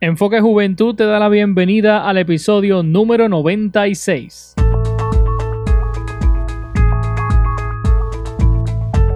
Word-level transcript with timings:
Enfoque 0.00 0.40
Juventud 0.40 0.94
te 0.94 1.02
da 1.02 1.18
la 1.18 1.28
bienvenida 1.28 2.08
al 2.08 2.18
episodio 2.18 2.84
número 2.84 3.28
96. 3.28 4.57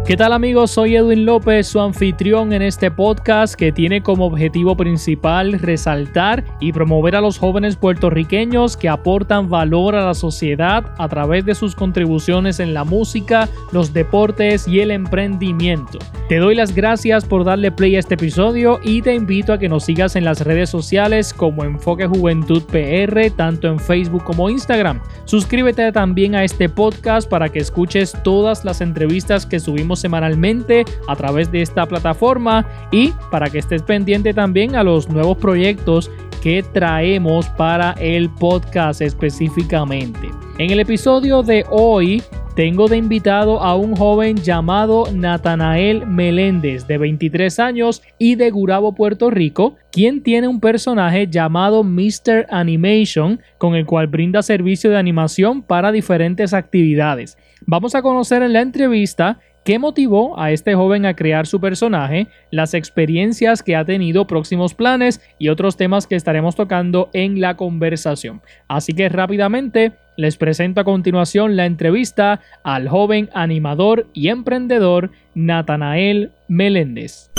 ¿Qué 0.04 0.16
tal 0.16 0.32
amigos? 0.32 0.72
Soy 0.72 0.96
Edwin 0.96 1.24
López, 1.24 1.68
su 1.68 1.80
anfitrión 1.80 2.52
en 2.52 2.60
este 2.60 2.90
podcast 2.90 3.54
que 3.54 3.70
tiene 3.70 4.02
como 4.02 4.26
objetivo 4.26 4.76
principal 4.76 5.52
resaltar 5.52 6.42
y 6.58 6.72
promover 6.72 7.14
a 7.14 7.20
los 7.20 7.38
jóvenes 7.38 7.76
puertorriqueños 7.76 8.76
que 8.76 8.88
aportan 8.88 9.48
valor 9.48 9.94
a 9.94 10.04
la 10.04 10.14
sociedad 10.14 10.92
a 10.98 11.08
través 11.08 11.44
de 11.44 11.54
sus 11.54 11.76
contribuciones 11.76 12.58
en 12.58 12.74
la 12.74 12.82
música, 12.82 13.48
los 13.70 13.92
deportes 13.92 14.66
y 14.66 14.80
el 14.80 14.90
emprendimiento. 14.90 16.00
Te 16.28 16.38
doy 16.38 16.56
las 16.56 16.74
gracias 16.74 17.24
por 17.24 17.44
darle 17.44 17.70
play 17.70 17.94
a 17.94 18.00
este 18.00 18.14
episodio 18.14 18.80
y 18.82 19.02
te 19.02 19.14
invito 19.14 19.52
a 19.52 19.58
que 19.58 19.68
nos 19.68 19.84
sigas 19.84 20.16
en 20.16 20.24
las 20.24 20.40
redes 20.40 20.68
sociales 20.68 21.32
como 21.32 21.62
Enfoque 21.62 22.08
Juventud 22.08 22.64
PR, 22.64 23.30
tanto 23.36 23.68
en 23.68 23.78
Facebook 23.78 24.24
como 24.24 24.50
Instagram. 24.50 25.00
Suscríbete 25.26 25.92
también 25.92 26.34
a 26.34 26.42
este 26.42 26.68
podcast 26.68 27.28
para 27.28 27.50
que 27.50 27.60
escuches 27.60 28.16
todas 28.24 28.64
las 28.64 28.80
entrevistas 28.80 29.46
que 29.46 29.60
subimos 29.60 29.92
semanalmente 30.02 30.84
a 31.08 31.16
través 31.16 31.50
de 31.50 31.62
esta 31.62 31.86
plataforma 31.86 32.66
y 32.90 33.12
para 33.30 33.48
que 33.48 33.58
estés 33.58 33.82
pendiente 33.82 34.34
también 34.34 34.76
a 34.76 34.84
los 34.84 35.08
nuevos 35.08 35.38
proyectos 35.38 36.10
que 36.42 36.62
traemos 36.62 37.48
para 37.50 37.92
el 37.92 38.28
podcast 38.28 39.00
específicamente. 39.00 40.28
En 40.58 40.70
el 40.70 40.80
episodio 40.80 41.42
de 41.42 41.64
hoy 41.70 42.22
tengo 42.54 42.86
de 42.86 42.98
invitado 42.98 43.62
a 43.62 43.74
un 43.76 43.96
joven 43.96 44.36
llamado 44.36 45.04
Natanael 45.10 46.06
Meléndez, 46.06 46.86
de 46.86 46.98
23 46.98 47.58
años 47.60 48.02
y 48.18 48.34
de 48.34 48.50
Gurabo, 48.50 48.94
Puerto 48.94 49.30
Rico, 49.30 49.76
quien 49.90 50.22
tiene 50.22 50.48
un 50.48 50.60
personaje 50.60 51.28
llamado 51.28 51.82
Mr. 51.82 52.46
Animation, 52.50 53.40
con 53.56 53.74
el 53.74 53.86
cual 53.86 54.08
brinda 54.08 54.42
servicio 54.42 54.90
de 54.90 54.98
animación 54.98 55.62
para 55.62 55.92
diferentes 55.92 56.52
actividades. 56.52 57.38
Vamos 57.64 57.94
a 57.94 58.02
conocer 58.02 58.42
en 58.42 58.52
la 58.52 58.60
entrevista 58.60 59.38
qué 59.64 59.78
motivó 59.78 60.38
a 60.40 60.50
este 60.50 60.74
joven 60.74 61.06
a 61.06 61.14
crear 61.14 61.46
su 61.46 61.60
personaje, 61.60 62.28
las 62.50 62.74
experiencias 62.74 63.62
que 63.62 63.76
ha 63.76 63.84
tenido, 63.84 64.26
próximos 64.26 64.74
planes 64.74 65.20
y 65.38 65.48
otros 65.48 65.76
temas 65.76 66.06
que 66.06 66.16
estaremos 66.16 66.56
tocando 66.56 67.10
en 67.12 67.40
la 67.40 67.56
conversación. 67.56 68.42
Así 68.68 68.92
que 68.92 69.08
rápidamente 69.08 69.92
les 70.16 70.36
presento 70.36 70.80
a 70.80 70.84
continuación 70.84 71.56
la 71.56 71.66
entrevista 71.66 72.40
al 72.64 72.88
joven 72.88 73.30
animador 73.34 74.06
y 74.12 74.28
emprendedor 74.28 75.10
Natanael 75.34 76.32
Meléndez. 76.48 77.30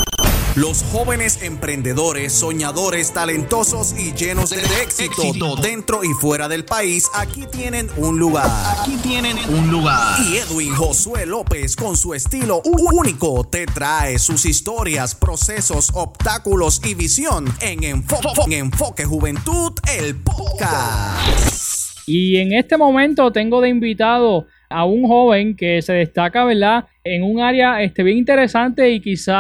Los 0.56 0.84
jóvenes 0.84 1.42
emprendedores, 1.42 2.32
soñadores, 2.32 3.12
talentosos 3.12 3.96
y 3.98 4.14
llenos 4.14 4.52
de 4.52 4.62
éxito, 4.84 5.56
dentro 5.56 6.04
y 6.04 6.10
fuera 6.10 6.48
del 6.48 6.64
país, 6.64 7.10
aquí 7.16 7.48
tienen 7.52 7.90
un 7.98 8.20
lugar. 8.20 8.52
Aquí 8.80 8.96
tienen 8.98 9.36
un 9.50 9.72
lugar. 9.72 10.20
Y 10.22 10.38
Edwin 10.38 10.76
Josué 10.76 11.26
López, 11.26 11.76
con 11.76 11.98
su 11.98 12.14
estilo 12.14 12.62
único, 12.64 13.44
te 13.46 13.66
trae 13.66 14.20
sus 14.20 14.46
historias, 14.46 15.16
procesos, 15.16 15.90
obstáculos 15.96 16.82
y 16.86 16.94
visión 16.94 17.52
en 17.60 17.84
Enfoque, 17.84 18.44
en 18.46 18.54
Enfoque 18.54 19.06
Juventud, 19.06 19.72
el 19.98 20.18
podcast. 20.18 21.98
Y 22.06 22.38
en 22.38 22.54
este 22.54 22.78
momento 22.78 23.32
tengo 23.32 23.60
de 23.60 23.70
invitado 23.70 24.46
a 24.74 24.86
un 24.86 25.08
joven 25.08 25.56
que 25.56 25.82
se 25.82 25.94
destaca, 25.94 26.44
¿verdad? 26.44 26.86
En 27.04 27.24
un 27.24 27.40
área 27.42 27.82
este, 27.84 28.02
bien 28.02 28.18
interesante 28.18 28.90
y 28.90 29.00
quizá 29.00 29.36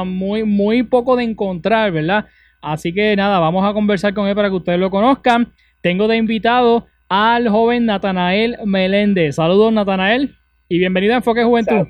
ah, 0.00 0.04
muy, 0.04 0.44
muy 0.44 0.82
poco 0.82 1.16
de 1.16 1.24
encontrar, 1.24 1.90
¿verdad? 1.90 2.26
Así 2.60 2.92
que 2.92 3.16
nada, 3.16 3.38
vamos 3.38 3.68
a 3.68 3.72
conversar 3.72 4.12
con 4.12 4.28
él 4.28 4.34
para 4.34 4.50
que 4.50 4.56
ustedes 4.56 4.78
lo 4.78 4.90
conozcan. 4.90 5.52
Tengo 5.80 6.06
de 6.06 6.16
invitado 6.16 6.86
al 7.08 7.48
joven 7.48 7.86
Natanael 7.86 8.58
Meléndez. 8.66 9.36
Saludos, 9.36 9.72
Natanael, 9.72 10.36
y 10.68 10.78
bienvenido 10.78 11.14
a 11.14 11.16
Enfoque 11.16 11.42
Juventud. 11.42 11.88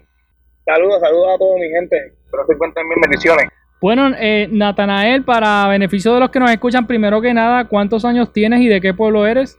Saludos, 0.64 1.00
saludos 1.00 1.34
a 1.34 1.38
toda 1.38 1.58
mi 1.58 1.68
gente. 1.68 1.96
Espero 1.96 2.42
que 2.42 2.46
se 2.46 2.52
encuentren 2.54 2.88
bien. 2.88 3.00
Bendiciones. 3.00 3.48
Bueno, 3.80 4.10
eh, 4.18 4.48
Natanael, 4.52 5.24
para 5.24 5.66
beneficio 5.68 6.14
de 6.14 6.20
los 6.20 6.30
que 6.30 6.38
nos 6.38 6.50
escuchan, 6.50 6.86
primero 6.86 7.20
que 7.20 7.34
nada, 7.34 7.64
¿cuántos 7.64 8.04
años 8.04 8.32
tienes 8.32 8.60
y 8.60 8.68
de 8.68 8.80
qué 8.80 8.94
pueblo 8.94 9.26
eres? 9.26 9.58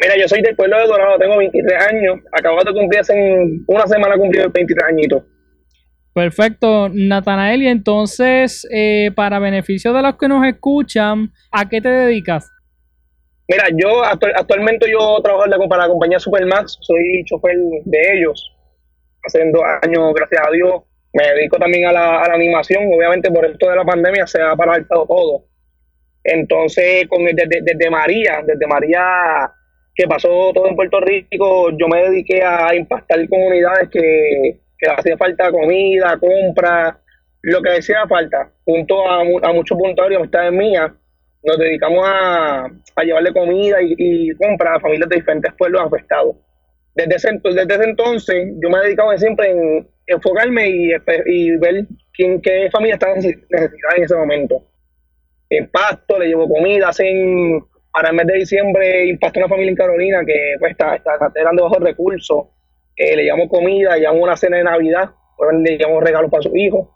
Mira, 0.00 0.16
yo 0.20 0.28
soy 0.28 0.42
del 0.42 0.56
pueblo 0.56 0.78
de 0.78 0.86
Dorado, 0.86 1.18
tengo 1.18 1.36
23 1.38 1.82
años. 1.88 2.18
Acabo 2.32 2.62
de 2.64 2.72
cumplir 2.72 3.00
hace 3.00 3.14
una 3.66 3.86
semana 3.86 4.16
cumplido 4.16 4.50
23 4.50 4.88
añitos. 4.88 5.22
Perfecto, 6.12 6.88
Natanael. 6.92 7.62
Y 7.62 7.68
entonces, 7.68 8.66
eh, 8.72 9.10
para 9.14 9.38
beneficio 9.38 9.92
de 9.92 10.02
los 10.02 10.16
que 10.16 10.28
nos 10.28 10.46
escuchan, 10.46 11.32
¿a 11.50 11.68
qué 11.68 11.80
te 11.80 11.88
dedicas? 11.88 12.50
Mira, 13.48 13.64
yo 13.76 14.02
actualmente 14.04 14.86
yo 14.90 15.20
trabajo 15.22 15.68
para 15.68 15.82
la 15.82 15.88
compañía 15.88 16.18
Supermax, 16.18 16.78
soy 16.80 17.24
chofer 17.26 17.56
de 17.84 17.98
ellos. 18.14 18.52
Hace 19.22 19.50
dos 19.50 19.62
años, 19.82 20.14
gracias 20.14 20.42
a 20.46 20.50
Dios. 20.50 20.82
Me 21.12 21.24
dedico 21.34 21.58
también 21.58 21.86
a 21.86 21.92
la, 21.92 22.22
animación. 22.22 22.84
Obviamente, 22.92 23.30
por 23.30 23.44
esto 23.44 23.68
de 23.68 23.76
la 23.76 23.84
pandemia 23.84 24.26
se 24.26 24.40
ha 24.40 24.56
paralizado 24.56 25.06
todo. 25.06 25.44
Entonces, 26.24 27.06
con 27.08 27.24
desde, 27.24 27.60
desde 27.62 27.90
María, 27.90 28.42
desde 28.46 28.66
María 28.66 29.00
que 29.94 30.06
pasó 30.08 30.52
todo 30.52 30.68
en 30.68 30.76
Puerto 30.76 31.00
Rico, 31.00 31.70
yo 31.70 31.86
me 31.88 32.02
dediqué 32.02 32.42
a 32.42 32.74
impactar 32.74 33.28
comunidades 33.28 33.88
que, 33.90 34.58
que 34.78 34.90
hacía 34.90 35.16
falta 35.16 35.50
comida, 35.50 36.18
compra, 36.18 36.98
lo 37.42 37.62
que 37.62 37.70
hacía 37.78 38.06
falta, 38.08 38.50
junto 38.64 39.08
a, 39.08 39.20
a 39.20 39.52
muchos 39.52 39.78
voluntarios, 39.78 40.20
amistades 40.20 40.52
mías, 40.52 40.90
nos 41.44 41.58
dedicamos 41.58 42.08
a, 42.08 42.64
a 42.64 43.02
llevarle 43.04 43.32
comida 43.32 43.82
y, 43.82 43.94
y, 43.98 44.34
compra 44.36 44.76
a 44.76 44.80
familias 44.80 45.08
de 45.10 45.16
diferentes 45.16 45.52
pueblos 45.54 45.82
afectados. 45.84 46.36
Desde 46.94 47.16
ese, 47.16 47.40
desde 47.42 47.74
ese 47.74 47.84
entonces, 47.84 48.52
yo 48.62 48.70
me 48.70 48.78
he 48.78 48.84
dedicado 48.84 49.16
siempre 49.18 49.50
en 49.50 49.86
enfocarme 50.06 50.68
y, 50.68 50.90
y 51.26 51.56
ver 51.58 51.86
quién, 52.14 52.40
qué 52.40 52.68
familia 52.70 52.94
está 52.94 53.14
necesitada 53.14 53.96
en 53.96 54.04
ese 54.04 54.16
momento. 54.16 54.64
En 55.50 55.68
pasto, 55.68 56.18
le 56.18 56.28
llevo 56.28 56.48
comida, 56.48 56.88
hacen 56.88 57.62
para 57.94 58.10
el 58.10 58.16
mes 58.16 58.26
de 58.26 58.34
diciembre 58.34 59.06
impactó 59.06 59.38
una 59.38 59.48
familia 59.48 59.70
en 59.70 59.76
Carolina 59.76 60.24
que 60.26 60.56
pues, 60.58 60.72
está, 60.72 60.96
está, 60.96 61.16
eran 61.36 61.54
de 61.54 61.62
bajos 61.62 61.78
recursos. 61.78 62.46
Eh, 62.96 63.16
le 63.16 63.24
llamó 63.24 63.48
comida, 63.48 63.94
le 63.94 64.02
llamó 64.02 64.24
una 64.24 64.36
cena 64.36 64.56
de 64.56 64.64
Navidad, 64.64 65.10
pues, 65.36 65.56
le 65.62 65.78
llamó 65.78 66.00
regalos 66.00 66.28
para 66.28 66.42
sus 66.42 66.56
hijos. 66.56 66.88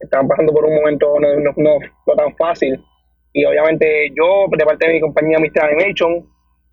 Estaban 0.00 0.26
pasando 0.26 0.54
por 0.54 0.64
un 0.64 0.74
momento 0.74 1.20
no, 1.20 1.34
no, 1.40 1.52
no, 1.56 2.14
tan 2.16 2.34
fácil. 2.36 2.82
Y 3.34 3.44
obviamente 3.44 4.08
yo, 4.16 4.46
de 4.50 4.64
parte 4.64 4.86
de 4.86 4.94
mi 4.94 5.00
compañía 5.00 5.38
Mr. 5.38 5.64
Animation, 5.64 6.26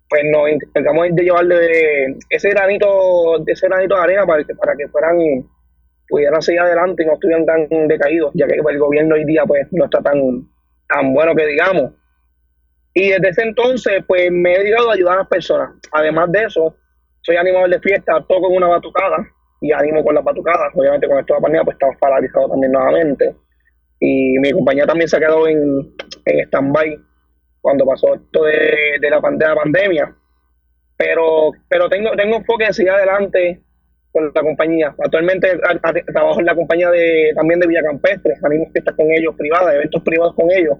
pues 0.08 0.22
nos 0.32 0.48
encargamos 0.48 1.08
de 1.12 1.22
llevarle 1.22 2.16
ese 2.30 2.50
granito, 2.50 3.44
ese 3.46 3.68
granito 3.68 3.96
de 3.96 4.00
arena 4.00 4.24
para 4.24 4.44
que, 4.44 4.54
para 4.54 4.74
que 4.76 4.88
fueran, 4.88 5.18
pudieran 6.08 6.40
seguir 6.40 6.60
adelante 6.60 7.02
y 7.02 7.06
no 7.06 7.14
estuvieran 7.14 7.44
tan 7.44 7.68
decaídos, 7.86 8.32
ya 8.34 8.46
que 8.46 8.54
el 8.54 8.78
gobierno 8.78 9.14
hoy 9.14 9.26
día 9.26 9.44
pues 9.44 9.66
no 9.72 9.84
está 9.84 10.00
tan, 10.00 10.48
tan 10.88 11.12
bueno 11.12 11.34
que 11.34 11.46
digamos. 11.46 11.92
Y 12.94 13.10
desde 13.10 13.28
ese 13.28 13.42
entonces, 13.42 14.04
pues 14.06 14.30
me 14.30 14.54
he 14.54 14.58
dedicado 14.60 14.90
a 14.90 14.94
ayudar 14.94 15.14
a 15.14 15.18
las 15.18 15.28
personas. 15.28 15.70
Además 15.90 16.30
de 16.30 16.44
eso, 16.44 16.76
soy 17.22 17.36
animador 17.36 17.68
de 17.68 17.80
fiesta, 17.80 18.24
toco 18.28 18.48
en 18.48 18.56
una 18.56 18.68
batucada 18.68 19.16
y 19.60 19.72
animo 19.72 20.04
con 20.04 20.14
las 20.14 20.22
batucadas. 20.22 20.72
Obviamente, 20.74 21.08
con 21.08 21.18
esto 21.18 21.34
de 21.34 21.38
la 21.38 21.42
pandemia, 21.42 21.64
pues 21.64 21.74
estamos 21.74 21.96
paralizados 22.00 22.50
también 22.50 22.70
nuevamente. 22.70 23.34
Y 23.98 24.38
mi 24.38 24.52
compañía 24.52 24.86
también 24.86 25.08
se 25.08 25.16
ha 25.16 25.20
quedado 25.20 25.48
en, 25.48 25.92
en 26.26 26.40
stand-by 26.46 26.96
cuando 27.60 27.84
pasó 27.84 28.14
esto 28.14 28.44
de, 28.44 28.98
de, 29.00 29.10
la, 29.10 29.20
pandemia. 29.20 30.14
Pero, 30.96 31.50
pero 31.68 31.88
tengo, 31.88 32.12
tengo 32.12 32.36
enfoque 32.36 32.66
de 32.66 32.74
seguir 32.74 32.92
adelante 32.92 33.60
con 34.12 34.30
la 34.32 34.40
compañía. 34.40 34.94
Actualmente 35.02 35.58
trabajo 36.12 36.38
en 36.38 36.46
la 36.46 36.54
compañía 36.54 36.90
de 36.90 37.32
también 37.34 37.58
de 37.58 37.66
Villa 37.66 37.82
Campestre, 37.82 38.34
animo 38.44 38.70
fiestas 38.70 38.94
con 38.94 39.10
ellos 39.10 39.34
privadas, 39.36 39.74
eventos 39.74 40.02
privados 40.02 40.34
con 40.36 40.48
ellos 40.52 40.78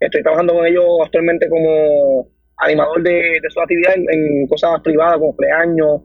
Estoy 0.00 0.22
trabajando 0.22 0.54
con 0.54 0.66
ellos 0.66 0.84
actualmente 1.04 1.48
como 1.48 2.28
animador 2.58 3.02
de, 3.02 3.40
de 3.42 3.50
su 3.50 3.60
actividad 3.60 3.94
en, 3.96 4.46
cosas 4.46 4.80
privadas, 4.82 5.14
como 5.14 5.28
cumpleaños. 5.28 6.02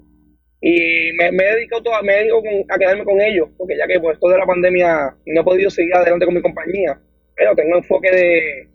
Y 0.61 1.11
me, 1.17 1.27
he 1.27 1.55
dedicado 1.55 1.83
me 2.03 2.13
dedico 2.13 2.41
a 2.69 2.77
quedarme 2.77 3.03
con 3.03 3.21
ellos, 3.21 3.49
porque 3.57 3.77
ya 3.77 3.85
que 3.85 3.99
por 3.99 4.13
esto 4.13 4.29
de 4.29 4.37
la 4.37 4.45
pandemia 4.45 5.15
no 5.25 5.41
he 5.41 5.43
podido 5.43 5.69
seguir 5.69 5.93
adelante 5.93 6.25
con 6.25 6.35
mi 6.35 6.41
compañía, 6.41 6.97
pero 7.35 7.53
tengo 7.53 7.77
enfoque 7.77 8.09
de, 8.09 8.69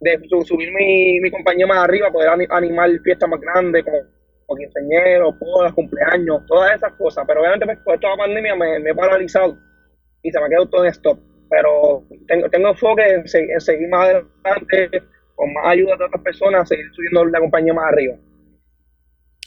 de 0.00 0.28
subir 0.44 0.72
mi, 0.72 1.18
mi 1.20 1.30
compañía 1.30 1.66
más 1.66 1.84
arriba, 1.84 2.12
poder 2.12 2.30
animar 2.50 2.90
fiestas 3.02 3.28
más 3.28 3.40
grandes, 3.40 3.84
como, 3.84 3.98
como 4.46 4.58
quinceañeros, 4.58 5.38
bodas, 5.40 5.72
cumpleaños, 5.72 6.46
todas 6.46 6.76
esas 6.76 6.92
cosas. 6.92 7.24
Pero 7.26 7.40
obviamente 7.40 7.66
pues, 7.66 7.78
por 7.80 7.94
esta 7.96 8.16
pandemia 8.16 8.54
me, 8.54 8.78
me 8.78 8.90
he 8.90 8.94
paralizado 8.94 9.58
y 10.22 10.30
se 10.30 10.38
me 10.38 10.46
ha 10.46 10.48
quedado 10.48 10.68
todo 10.68 10.84
en 10.84 10.90
stop 10.90 11.27
pero 11.48 12.04
tengo, 12.26 12.48
tengo 12.48 12.68
enfoque 12.68 13.02
en, 13.14 13.28
seguir 13.28 13.88
más 13.88 14.08
adelante, 14.08 15.02
con 15.34 15.52
más 15.54 15.66
ayuda 15.66 15.96
de 15.96 16.04
otras 16.04 16.22
personas, 16.22 16.68
seguir 16.68 16.86
subiendo 16.92 17.24
la 17.26 17.40
compañía 17.40 17.74
más 17.74 17.92
arriba. 17.92 18.16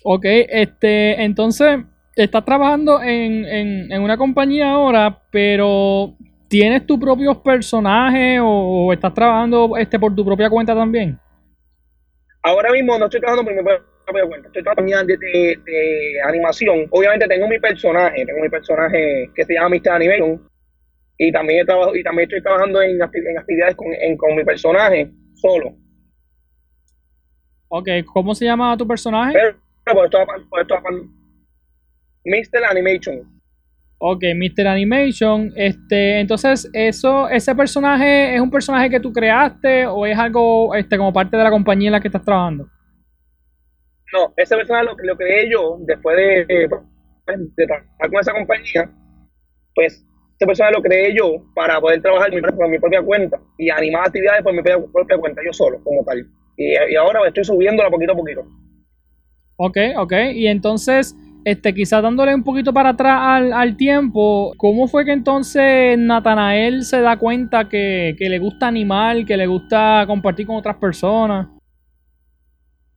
Ok, 0.03 0.25
este, 0.25 1.21
entonces, 1.23 1.79
estás 2.15 2.43
trabajando 2.43 3.01
en, 3.01 3.45
en, 3.45 3.91
en 3.91 4.01
una 4.01 4.17
compañía 4.17 4.71
ahora, 4.71 5.21
pero 5.31 6.15
¿Tienes 6.51 6.85
tus 6.85 6.99
propios 6.99 7.37
personajes 7.37 8.41
o, 8.43 8.91
estás 8.91 9.13
trabajando 9.13 9.77
este 9.77 9.97
por 9.97 10.13
tu 10.13 10.25
propia 10.25 10.49
cuenta 10.49 10.75
también? 10.75 11.17
Ahora 12.43 12.73
mismo 12.73 12.97
no 12.99 13.05
estoy 13.05 13.21
trabajando 13.21 13.49
por 13.49 13.55
mi 13.55 13.63
propia 13.63 14.27
cuenta, 14.27 14.47
estoy 14.49 14.61
trabajando 14.61 15.05
de, 15.05 15.57
de, 15.63 16.21
animación. 16.25 16.87
Obviamente 16.89 17.25
tengo 17.29 17.47
mi 17.47 17.57
personaje, 17.57 18.25
tengo 18.25 18.41
mi 18.41 18.49
personaje 18.49 19.29
que 19.33 19.45
se 19.45 19.53
llama 19.53 19.77
Mr. 19.77 19.91
Animation 19.91 20.41
y 21.23 21.31
también, 21.31 21.63
trabajo, 21.67 21.95
y 21.95 22.01
también 22.01 22.27
estoy 22.27 22.41
trabajando 22.41 22.81
en, 22.81 22.99
actividades 22.99 23.75
con, 23.75 23.89
con 24.17 24.35
mi 24.35 24.43
personaje 24.43 25.11
solo. 25.35 25.75
Ok, 27.67 27.87
¿cómo 28.11 28.33
se 28.33 28.45
llama 28.45 28.75
tu 28.75 28.87
personaje? 28.87 29.37
Mr. 32.25 32.65
Animation. 32.67 33.41
Ok, 33.99 34.23
Mr. 34.35 34.65
Animation. 34.65 35.53
Este, 35.55 36.21
entonces, 36.21 36.67
eso, 36.73 37.29
ese 37.29 37.53
personaje 37.53 38.33
es 38.33 38.41
un 38.41 38.49
personaje 38.49 38.89
que 38.89 38.99
tú 38.99 39.13
creaste 39.13 39.85
o 39.85 40.07
es 40.07 40.17
algo 40.17 40.73
este, 40.73 40.97
como 40.97 41.13
parte 41.13 41.37
de 41.37 41.43
la 41.43 41.51
compañía 41.51 41.89
en 41.89 41.93
la 41.93 42.01
que 42.01 42.07
estás 42.07 42.25
trabajando? 42.25 42.67
No, 44.11 44.33
ese 44.37 44.55
personaje 44.55 44.85
lo, 44.85 44.95
lo 45.03 45.15
creé 45.15 45.51
yo 45.51 45.77
después 45.81 46.17
de, 46.17 46.45
de, 46.47 47.67
trabajar 47.67 48.09
con 48.09 48.19
esa 48.19 48.33
compañía. 48.33 48.89
Pues 49.75 50.03
ese 50.41 50.47
personaje 50.47 50.73
lo 50.75 50.81
creé 50.81 51.15
yo 51.15 51.43
para 51.53 51.79
poder 51.79 52.01
trabajar 52.01 52.31
por 52.57 52.67
mi 52.67 52.79
propia 52.79 53.03
cuenta 53.03 53.39
y 53.59 53.69
animar 53.69 54.07
actividades 54.07 54.41
por 54.41 54.53
mi 54.53 54.63
propia 54.63 55.17
cuenta, 55.19 55.39
yo 55.45 55.53
solo, 55.53 55.79
como 55.83 56.03
tal. 56.03 56.25
Y, 56.57 56.95
ahora 56.95 57.27
estoy 57.27 57.43
subiéndola 57.43 57.91
poquito 57.91 58.13
a 58.13 58.15
poquito. 58.15 58.43
Ok, 59.57 59.77
ok. 59.97 60.13
Y 60.33 60.47
entonces, 60.47 61.15
este, 61.45 61.75
quizás 61.75 62.01
dándole 62.01 62.33
un 62.33 62.43
poquito 62.43 62.73
para 62.73 62.89
atrás 62.89 63.19
al, 63.53 63.77
tiempo, 63.77 64.55
¿cómo 64.57 64.87
fue 64.87 65.05
que 65.05 65.11
entonces 65.11 65.95
Natanael 65.99 66.85
se 66.85 67.01
da 67.01 67.17
cuenta 67.17 67.69
que, 67.69 68.15
le 68.17 68.39
gusta 68.39 68.67
animar, 68.67 69.23
que 69.25 69.37
le 69.37 69.45
gusta 69.45 70.05
compartir 70.07 70.47
con 70.47 70.55
otras 70.55 70.77
personas? 70.77 71.49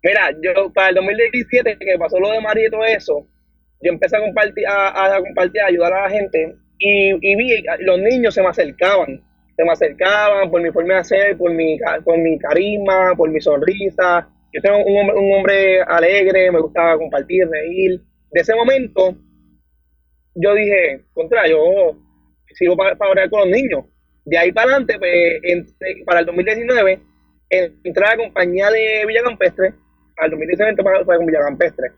Mira, 0.02 0.30
yo 0.42 0.72
para 0.72 0.88
el 0.88 0.94
2017, 0.94 1.76
que 1.78 1.98
pasó 1.98 2.18
lo 2.18 2.30
de 2.30 2.40
María 2.40 2.68
y 2.68 2.70
todo 2.70 2.84
eso, 2.86 3.26
yo 3.82 3.92
empecé 3.92 4.16
a 4.16 4.20
compartir, 4.20 4.64
a, 4.66 5.18
compartir, 5.20 5.60
a 5.60 5.66
ayudar 5.66 5.92
a 5.92 6.02
la 6.04 6.10
gente 6.10 6.63
y, 6.78 7.12
y 7.20 7.36
vi, 7.36 7.64
los 7.80 7.98
niños 7.98 8.34
se 8.34 8.42
me 8.42 8.48
acercaban 8.48 9.22
se 9.56 9.64
me 9.64 9.72
acercaban 9.72 10.50
por 10.50 10.60
mi 10.62 10.70
forma 10.70 10.96
de 10.96 11.04
ser, 11.04 11.38
por 11.38 11.52
mi, 11.52 11.78
por 12.04 12.18
mi 12.18 12.38
carisma, 12.38 13.14
por 13.16 13.30
mi 13.30 13.40
sonrisa. 13.40 14.28
Yo 14.52 14.60
soy 14.60 14.82
un 14.84 14.96
hombre, 14.96 15.16
un 15.16 15.32
hombre 15.32 15.82
alegre, 15.82 16.50
me 16.50 16.60
gustaba 16.60 16.96
compartir, 16.98 17.48
reír. 17.48 18.00
De 18.32 18.40
ese 18.40 18.54
momento, 18.54 19.16
yo 20.34 20.54
dije, 20.54 21.04
contra, 21.12 21.46
yo 21.48 21.96
sigo 22.54 22.76
para, 22.76 22.96
para 22.96 23.28
con 23.28 23.40
los 23.40 23.48
niños. 23.48 23.84
De 24.24 24.38
ahí 24.38 24.52
para 24.52 24.70
adelante, 24.70 24.98
pues, 24.98 25.74
para 26.04 26.20
el 26.20 26.26
2019, 26.26 27.00
entré 27.50 28.06
a 28.06 28.10
la 28.10 28.16
compañía 28.16 28.70
de 28.70 29.04
Villa 29.06 29.22
Campestre, 29.22 29.74
al 30.16 30.30
2019 30.30 30.70
entré 30.70 30.84
para, 30.84 31.04
con 31.04 31.26
Villa 31.26 31.40
Campestre. 31.40 31.92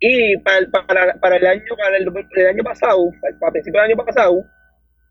Y 0.00 0.36
para, 0.38 0.86
para, 0.86 1.14
para 1.14 1.36
el 1.36 1.46
año 1.46 1.62
para 1.76 1.96
el, 1.96 2.06
el 2.36 2.46
año 2.46 2.62
pasado, 2.62 3.10
para 3.40 3.52
principios 3.52 3.82
del 3.82 3.92
año 3.92 4.04
pasado, 4.04 4.44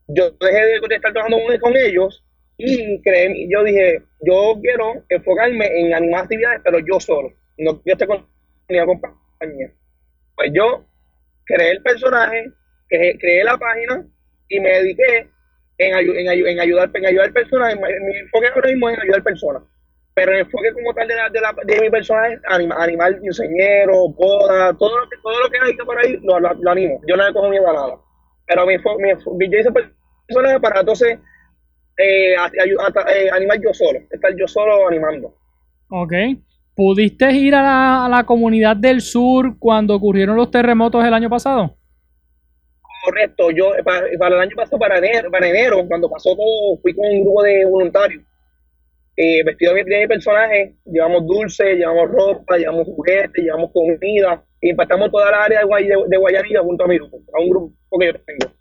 yo 0.08 0.30
dejé 0.40 0.64
de, 0.64 0.94
estar 0.94 1.12
trabajando 1.12 1.38
con, 1.60 1.76
ellos 1.76 2.24
y 2.56 3.00
creé, 3.02 3.46
yo 3.50 3.62
dije, 3.62 4.02
yo 4.22 4.58
quiero 4.60 5.04
enfocarme 5.08 5.66
en 5.66 5.94
animar 5.94 6.22
actividades, 6.24 6.62
pero 6.64 6.78
yo 6.78 6.98
solo, 6.98 7.32
no 7.58 7.80
quiero 7.82 7.94
estar 7.94 8.08
con 8.08 8.26
ni 8.68 8.78
compañía. 8.84 9.72
Pues 10.34 10.50
yo 10.54 10.86
creé 11.44 11.72
el 11.72 11.82
personaje, 11.82 12.50
creé, 12.88 13.44
la 13.44 13.56
página 13.56 14.06
y 14.48 14.60
me 14.60 14.70
dediqué 14.70 15.28
en, 15.78 15.94
en, 15.94 16.28
ayudar, 16.60 16.90
en 16.94 17.06
ayudar 17.06 17.32
personas. 17.32 17.76
Mi, 17.76 18.18
enfoque 18.18 18.48
ahora 18.48 18.70
mismo 18.70 18.88
es 18.88 18.96
en 18.96 19.02
ayudar 19.02 19.22
personas. 19.22 19.62
Pero 20.18 20.32
el 20.32 20.40
enfoque 20.40 20.72
como 20.72 20.92
tal 20.94 21.06
de, 21.06 21.14
la, 21.14 21.30
de, 21.30 21.40
la, 21.40 21.54
de 21.64 21.80
mi 21.80 21.90
personaje 21.90 22.34
es 22.34 22.40
animal, 22.48 22.76
animal 22.80 23.20
diseñero, 23.20 24.08
boda, 24.08 24.74
todo 24.76 24.98
lo 24.98 25.08
que, 25.08 25.16
todo 25.22 25.40
lo 25.40 25.48
que 25.48 25.58
hay 25.62 25.76
por 25.76 25.96
ahí 25.96 26.18
lo, 26.24 26.40
lo, 26.40 26.70
animo. 26.72 27.00
Yo 27.06 27.16
no 27.16 27.24
le 27.24 27.32
cojo 27.32 27.48
miedo 27.48 27.70
a 27.70 27.72
nada. 27.72 28.00
Pero 28.44 28.66
mi, 28.66 28.76
mi, 28.78 29.48
yo 29.48 29.58
hice 29.60 29.70
para 30.60 30.80
entonces 30.80 31.20
eh, 31.98 32.34
eh, 32.34 33.30
animar 33.30 33.60
yo 33.62 33.72
solo, 33.72 34.00
estar 34.10 34.34
yo 34.36 34.48
solo 34.48 34.88
animando. 34.88 35.36
Ok. 35.88 36.12
¿Pudiste 36.74 37.30
ir 37.30 37.54
a 37.54 38.08
la, 38.10 38.24
comunidad 38.26 38.74
del 38.74 39.02
sur 39.02 39.56
cuando 39.60 39.94
ocurrieron 39.94 40.34
los 40.34 40.50
terremotos 40.50 41.04
el 41.04 41.14
año 41.14 41.30
pasado? 41.30 41.76
Correcto, 43.04 43.52
yo 43.52 43.70
para, 43.84 44.34
el 44.34 44.40
año 44.40 44.56
pasado, 44.56 44.80
para 44.80 44.98
enero, 44.98 45.30
para 45.30 45.48
enero, 45.48 45.86
cuando 45.86 46.10
pasó 46.10 46.34
todo, 46.34 46.76
fui 46.82 46.92
con 46.92 47.06
un 47.06 47.20
grupo 47.20 47.44
de 47.44 47.64
voluntarios. 47.66 48.27
Eh, 49.20 49.42
vestido 49.42 49.74
de 49.74 49.84
mi 49.84 50.06
personaje, 50.06 50.76
llevamos 50.84 51.26
dulces, 51.26 51.76
llevamos 51.76 52.08
ropa, 52.08 52.56
llevamos 52.56 52.86
juguetes, 52.86 53.42
llevamos 53.44 53.72
comida, 53.72 54.44
y 54.60 54.70
impactamos 54.70 55.10
toda 55.10 55.30
la 55.32 55.44
área 55.44 55.60
de, 55.60 55.86
de, 56.06 56.58
junto 56.60 56.84
a 56.84 56.86
mi 56.86 56.98
grupo, 56.98 57.18
a 57.36 57.40
un 57.42 57.50
grupo 57.50 57.98
que 57.98 58.06
yo 58.06 58.12
tengo 58.12 58.58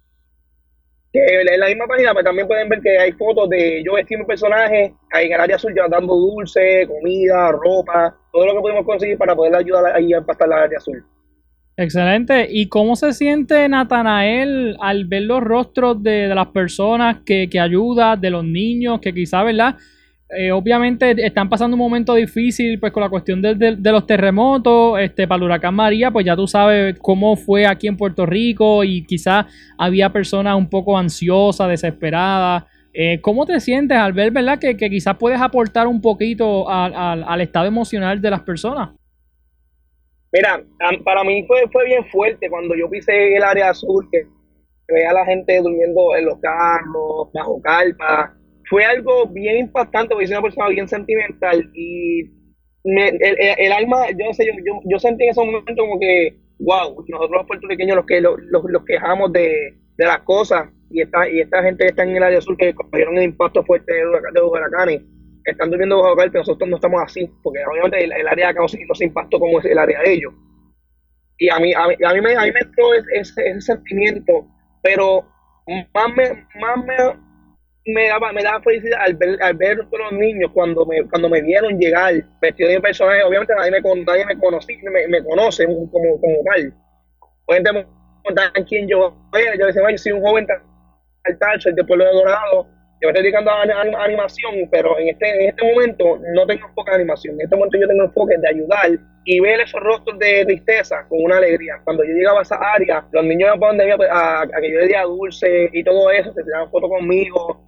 en 1.14 1.60
la 1.60 1.68
misma 1.68 1.86
página 1.88 2.14
pues, 2.14 2.26
también 2.26 2.48
pueden 2.48 2.70
ver 2.70 2.82
que 2.82 2.98
hay 2.98 3.12
fotos 3.14 3.50
de 3.50 3.84
yo 3.84 3.94
vestido 3.94 4.20
mi 4.20 4.26
personaje, 4.26 4.94
ahí 5.12 5.28
en 5.28 5.34
el 5.34 5.42
área 5.42 5.56
azul 5.56 5.74
ya 5.76 5.88
dando 5.90 6.16
dulce, 6.16 6.86
comida, 6.88 7.52
ropa, 7.52 8.16
todo 8.32 8.46
lo 8.46 8.54
que 8.56 8.62
podemos 8.62 8.86
conseguir 8.86 9.18
para 9.18 9.36
poder 9.36 9.56
ayudar 9.56 9.96
ahí 9.96 10.14
a 10.14 10.22
pasar 10.22 10.50
la 10.50 10.64
área 10.64 10.78
azul. 10.78 11.04
Excelente. 11.80 12.48
¿Y 12.50 12.70
cómo 12.70 12.96
se 12.96 13.14
siente 13.14 13.70
Natanael 13.70 14.76
al 14.80 15.06
ver 15.06 15.24
los 15.24 15.44
rostros 15.44 16.02
de, 16.02 16.28
las 16.28 16.48
personas 16.48 17.18
que, 17.24 17.48
que 17.50 17.60
ayuda, 17.60 18.16
de 18.16 18.32
los 18.32 18.44
niños, 18.44 19.00
que 19.00 19.14
quizá, 19.14 19.44
¿verdad? 19.44 19.76
Eh, 20.30 20.52
obviamente 20.52 21.16
están 21.26 21.48
pasando 21.48 21.76
un 21.76 21.80
momento 21.80 22.14
difícil 22.14 22.82
pues 22.82 22.92
con 22.92 23.02
la 23.02 23.10
cuestión 23.10 23.42
de, 23.42 23.78
los 23.78 24.06
terremotos, 24.06 25.00
este, 25.00 25.26
para 25.26 25.38
el 25.38 25.44
huracán 25.44 25.74
María, 25.74 26.12
pues 26.12 26.26
ya 26.26 26.36
tú 26.36 26.48
sabes 26.48 27.00
cómo 27.00 27.38
fue 27.38 27.66
aquí 27.66 27.88
en 27.88 27.96
Puerto 27.96 28.26
Rico 28.26 28.84
y 28.84 29.06
quizás 29.06 29.46
había 29.78 30.12
personas 30.12 30.58
un 30.58 30.70
poco 30.70 30.98
ansiosas, 30.98 31.70
desesperadas. 31.70 32.66
Eh, 32.94 33.22
¿Cómo 33.22 33.46
te 33.46 33.60
sientes 33.62 33.98
al 33.98 34.12
ver, 34.12 34.32
verdad, 34.32 34.60
que, 34.60 34.76
quizás 34.76 35.16
puedes 35.18 35.40
aportar 35.40 35.88
un 35.88 36.02
poquito 36.02 36.70
al 36.70 37.42
estado 37.42 37.68
emocional 37.68 38.20
de 38.20 38.30
las 38.30 38.42
personas? 38.42 38.90
Mira, 40.34 40.62
para 41.06 41.24
mí 41.24 41.46
fue, 41.48 41.64
fue 41.72 41.86
bien 41.86 42.06
fuerte 42.06 42.50
cuando 42.50 42.76
yo 42.76 42.90
pisé 42.90 43.38
el 43.38 43.44
área 43.44 43.70
azul, 43.70 44.10
que 44.12 44.26
veía 44.90 45.12
a 45.12 45.14
la 45.14 45.26
gente 45.26 45.58
durmiendo 45.62 46.16
en 46.18 46.26
los 46.26 46.40
carros, 46.40 47.32
bajo 47.34 47.62
carpa, 47.62 48.37
fue 48.70 48.84
algo 48.86 49.28
bien 49.28 49.58
impactante 49.58 50.14
porque 50.14 50.28
soy 50.28 50.36
una 50.36 50.44
persona 50.44 50.70
bien 50.70 50.88
sentimental 50.88 51.70
y 51.74 52.30
el, 52.84 53.72
alma, 53.72 54.10
yo 54.12 54.26
no 54.26 54.34
sé, 54.34 54.46
yo, 54.46 54.82
yo, 54.86 55.00
sentí 55.00 55.26
en 55.26 55.32
ese 55.32 55.44
momento 55.44 55.76
como 55.76 56.00
que, 56.00 56.38
wow, 56.60 57.04
nosotros 57.08 57.32
los 57.32 57.48
puertorriqueños 57.48 57.98
los 57.98 58.06
que 58.06 58.22
los, 58.22 58.38
los, 58.50 58.86
quejamos 58.86 59.32
de, 59.34 59.76
las 59.98 60.20
cosas 60.20 60.70
y 60.90 61.02
esta, 61.02 61.28
y 61.30 61.42
esta 61.42 61.64
gente 61.64 61.84
que 61.84 61.90
está 61.90 62.04
en 62.04 62.16
el 62.16 62.24
área 62.24 62.40
sur 62.40 62.56
que 62.56 62.74
cogieron 62.74 63.18
el 63.18 63.24
impacto 63.24 63.64
fuerte 63.64 63.94
de, 63.94 64.06
los 64.06 64.52
huracanes, 64.52 65.02
están 65.44 65.70
durmiendo 65.70 66.02
bajo 66.02 66.16
pero 66.18 66.32
nosotros 66.34 66.70
no 66.70 66.76
estamos 66.76 67.02
así, 67.02 67.30
porque 67.44 67.60
obviamente 67.70 68.04
el, 68.04 68.28
área 68.28 68.50
acá 68.50 68.62
no 68.62 68.68
se, 68.68 68.86
no 68.86 68.96
se 68.96 69.06
impactó 69.06 69.40
como 69.40 69.60
es 69.60 69.66
el 69.66 69.78
área 69.78 70.02
de 70.02 70.14
ellos. 70.14 70.34
Y 71.40 71.50
a 71.50 71.60
mí, 71.60 71.74
a 71.74 71.88
mí, 71.88 71.96
a 72.04 72.14
mí 72.14 72.22
me, 72.22 72.36
a 72.36 72.42
mí 72.42 72.52
me 72.52 72.60
entró 72.60 72.94
ese, 72.94 73.48
ese 73.50 73.62
sentimiento, 73.62 74.48
pero 74.82 75.26
más 75.94 76.16
me, 76.16 76.46
más 76.60 76.86
me, 76.86 76.96
me 77.88 78.08
daba, 78.10 78.34
me 78.34 78.44
daba 78.44 78.62
felicidad 78.62 79.00
al 79.02 79.14
ver, 79.16 79.42
al 79.42 79.54
ver 79.56 79.78
los 79.78 80.12
niños 80.12 80.52
cuando 80.54 80.86
me, 80.86 81.08
cuando 81.10 81.30
me 81.30 81.42
vieron 81.42 81.80
llegar 81.80 82.14
vestido 82.42 82.70
de 82.70 82.82
personaje. 82.82 83.24
Obviamente 83.24 83.56
nadie 83.56 83.72
me, 83.72 83.82
nadie 84.04 84.26
me, 84.26 84.38
conocí, 84.38 84.78
me, 84.84 85.08
me 85.08 85.24
conoce 85.24 85.66
como, 85.66 85.90
como 85.90 86.44
tal. 86.46 86.74
Pueden 87.46 87.64
preguntar 87.64 88.52
quién 88.68 88.88
yo 88.88 89.16
era. 89.34 89.56
Yo 89.56 89.68
decía, 89.68 89.82
yo 89.90 89.98
soy 89.98 90.12
un 90.12 90.22
joven 90.22 90.46
tal, 90.46 91.62
soy 91.62 91.74
del 91.74 91.86
pueblo 91.86 92.06
de 92.06 92.12
Dorado. 92.12 92.68
Yo 93.00 93.08
me 93.08 93.10
estoy 93.10 93.24
dedicando 93.24 93.52
a, 93.52 93.62
animación, 94.04 94.68
pero 94.72 94.98
en 94.98 95.10
este, 95.10 95.44
en 95.44 95.50
este 95.50 95.64
momento 95.64 96.20
no 96.34 96.48
tengo 96.48 96.68
enfoque 96.68 96.92
de 96.92 96.96
animación. 96.98 97.36
En 97.36 97.42
este 97.42 97.56
momento 97.56 97.78
yo 97.80 97.88
tengo 97.88 98.04
enfoque 98.04 98.36
de 98.40 98.50
ayudar 98.50 98.90
y 99.24 99.40
ver 99.40 99.62
esos 99.62 99.80
rostros 99.82 100.18
de 100.20 100.46
tristeza 100.46 101.06
con 101.08 101.24
una 101.24 101.38
alegría. 101.38 101.80
Cuando 101.84 102.04
yo 102.04 102.12
llegaba 102.14 102.40
a 102.40 102.42
esa 102.42 102.56
área, 102.56 103.06
los 103.12 103.24
niños 103.24 103.52
me 103.54 103.60
ponen 103.60 103.92
a, 103.92 104.42
a, 104.42 104.48
que 104.48 104.72
yo 104.72 104.80
le 104.80 104.88
diera 104.88 105.04
dulce 105.04 105.70
y 105.72 105.84
todo 105.84 106.10
eso, 106.12 106.34
se 106.34 106.44
tiraban 106.44 106.72
fotos 106.72 106.90
conmigo, 106.90 107.67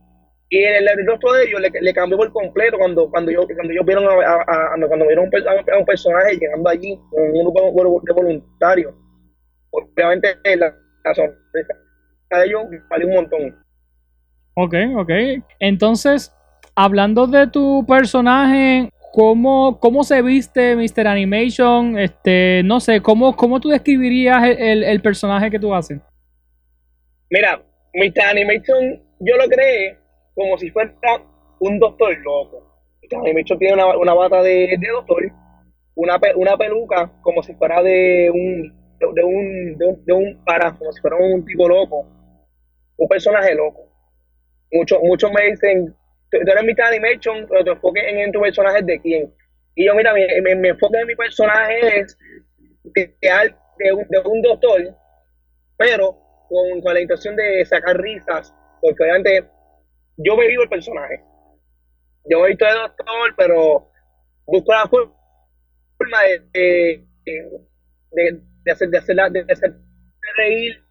y 0.52 0.64
el, 0.64 0.88
rostro 1.06 1.34
de 1.34 1.46
ellos 1.46 1.62
le, 1.62 1.94
cambió 1.94 2.18
por 2.18 2.32
completo 2.34 2.78
cuando 2.78 3.10
cuando 3.10 3.32
yo 3.32 3.46
cuando 3.46 3.72
ellos 3.72 3.86
vieron 3.86 4.06
a, 4.06 4.88
cuando 4.88 5.06
vieron 5.06 5.30
a 5.72 5.78
un, 5.78 5.86
personaje 5.86 6.38
llegando 6.38 6.70
allí 6.70 7.00
con 7.12 7.24
un 7.24 7.34
grupo 7.42 8.02
de 8.04 8.14
voluntarios 8.14 8.94
obviamente 9.70 10.36
la, 10.58 10.76
la 11.04 11.14
sorpresa 11.14 11.74
de 12.32 12.46
ellos 12.46 12.64
valió 12.90 13.08
un 13.08 13.14
montón 13.14 13.64
ok 14.56 14.76
ok 14.98 15.12
entonces 15.60 16.36
hablando 16.76 17.28
de 17.28 17.48
tu 17.48 17.86
personaje 17.88 18.90
¿Cómo, 19.12 19.80
¿Cómo 19.80 20.04
se 20.04 20.22
viste 20.22 20.76
Mr. 20.76 21.08
Animation? 21.08 21.98
Este, 21.98 22.62
no 22.64 22.80
sé, 22.80 23.02
¿cómo, 23.02 23.36
cómo 23.36 23.60
tú 23.60 23.70
describirías 23.70 24.44
el, 24.44 24.62
el, 24.62 24.84
el 24.84 25.02
personaje 25.02 25.50
que 25.50 25.58
tú 25.58 25.74
haces? 25.74 26.00
Mira, 27.32 27.60
Mr. 27.96 28.22
Animation, 28.30 29.02
yo 29.20 29.36
lo 29.36 29.50
creé 29.50 29.99
como 30.40 30.58
si 30.58 30.72
fuera 30.72 30.94
un 31.60 31.80
doctor 31.80 32.18
loco. 32.20 32.64
Mr. 33.04 33.20
Animation 33.20 33.60
tiene 33.60 33.74
una, 33.74 33.98
una 33.98 34.14
bata 34.14 34.42
de, 34.42 34.78
de 34.80 34.88
doctor, 34.88 35.22
una, 35.96 36.18
una 36.36 36.58
peluca 36.58 37.12
como 37.22 37.44
si 37.44 37.54
fuera 37.56 37.84
de 37.84 38.32
un, 38.34 38.74
de, 39.00 39.24
un, 39.24 39.78
de 39.78 39.86
un, 39.86 40.06
de 40.06 40.38
para, 40.46 40.78
como 40.78 40.94
si 40.94 41.02
fuera 41.02 41.18
un 41.18 41.44
tipo 41.44 41.68
loco, 41.68 42.08
un 42.96 43.08
personaje 43.10 43.54
loco. 43.54 43.92
Muchos, 44.72 45.00
muchos 45.04 45.30
me 45.34 45.50
dicen, 45.50 45.94
tú 46.32 46.38
eres 46.38 46.64
Mr. 46.64 46.84
Animation, 46.84 47.46
pero 47.50 47.66
tu 47.66 47.72
enfoque 47.72 48.10
en, 48.10 48.20
en 48.20 48.32
tu 48.32 48.40
personaje 48.40 48.82
de 48.82 49.02
quién. 49.02 49.34
Y 49.76 49.88
yo, 49.88 49.94
mira, 49.94 50.14
mi, 50.14 50.22
mi, 50.56 50.70
enfoque 50.70 51.00
en 51.00 51.08
mi 51.08 51.16
personaje 51.16 52.00
es 52.00 52.18
de, 52.84 53.14
de, 53.22 53.94
un, 53.94 54.08
de 54.08 54.20
un 54.20 54.42
doctor, 54.42 54.96
pero 55.78 56.18
con, 56.48 56.80
con, 56.82 56.94
la 56.94 57.02
intención 57.02 57.36
de 57.36 57.66
sacar 57.66 57.98
risas, 57.98 58.54
porque 58.82 59.04
obviamente 59.04 59.59
yo 60.20 60.38
me 60.38 60.48
vivo 60.48 60.64
el 60.64 60.70
personaje. 60.70 61.22
Yo 62.30 62.42
me 62.42 62.50
visto 62.50 62.66
de 62.66 62.74
doctor, 62.74 63.34
pero 63.38 63.90
busco 64.46 64.72
la 64.74 64.88
forma 64.88 66.22
de, 66.24 66.40
de, 66.54 67.06
de, 68.12 68.72
hacer, 68.72 68.90
de, 68.90 68.98
hacer, 68.98 69.16
de 69.16 69.46
hacer 69.52 69.76
reír 70.38 70.84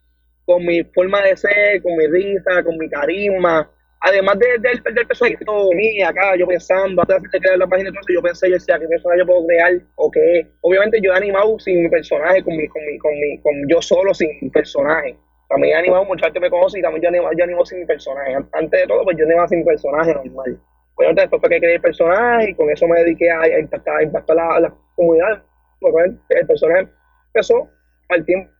con 0.44 0.64
mi 0.64 0.82
forma 0.82 1.23
de 1.23 1.37
ser, 1.37 1.82
con 1.82 1.97
mi 1.97 2.06
risa, 2.06 2.62
con 2.64 2.78
mi 2.78 2.88
carisma, 2.88 3.70
además 4.00 4.38
de, 4.38 4.47
del, 4.61 4.82
del 4.94 5.06
personaje 5.06 5.37
mí 5.75 6.02
acá, 6.02 6.37
yo 6.37 6.47
pensando, 6.47 7.02
antes 7.02 7.30
de 7.30 7.40
crear 7.40 7.58
la 7.58 7.66
página, 7.66 7.88
entonces 7.90 8.14
yo 8.14 8.23
pensé, 8.23 8.49
yo 8.49 8.54
decía, 8.54 8.78
¿qué 8.78 8.87
personaje 8.88 9.20
yo 9.20 9.26
puedo 9.26 9.47
crear? 9.47 9.73
O 9.97 10.11
qué. 10.11 10.47
Obviamente 10.62 11.00
yo 11.02 11.12
he 11.12 11.16
animado 11.16 11.58
sin 11.58 11.82
mi 11.82 11.88
personaje, 11.88 12.42
con 12.42 12.56
mi, 12.56 12.66
con 12.68 12.82
mi, 12.85 12.99
con 12.99 13.12
mi, 13.12 13.38
con 13.40 13.52
yo 13.68 13.82
solo 13.82 14.14
sin 14.14 14.50
personaje. 14.50 15.16
También 15.49 15.76
he 15.76 15.78
animado, 15.78 16.05
mucha 16.05 16.26
gente 16.26 16.40
me 16.40 16.50
conoce 16.50 16.78
y 16.78 16.83
también 16.83 17.02
yo 17.02 17.09
animo, 17.09 17.31
yo 17.37 17.45
animo 17.45 17.64
sin 17.64 17.81
mi 17.81 17.87
personaje. 17.87 18.35
Antes 18.52 18.81
de 18.81 18.87
todo, 18.87 19.02
pues 19.05 19.17
yo 19.17 19.25
animaba 19.25 19.49
sin 19.49 19.61
mi 19.61 19.64
personaje 19.64 20.14
normal. 20.14 20.61
Bueno, 20.95 21.14
después 21.14 21.40
fue 21.40 21.50
que 21.50 21.59
creé 21.61 21.75
el 21.76 21.81
personaje 21.81 22.50
y 22.50 22.55
con 22.55 22.71
eso 22.71 22.87
me 22.87 22.99
dediqué 23.00 23.31
a, 23.31 23.59
impactar, 23.59 23.97
a 23.97 24.02
impactar 24.02 24.37
la, 24.37 24.75
comunidad. 24.95 25.43
Porque 25.81 26.17
el 26.31 26.47
personaje 26.47 26.88
empezó 27.28 27.69
al 28.09 28.25
tiempo 28.25 28.52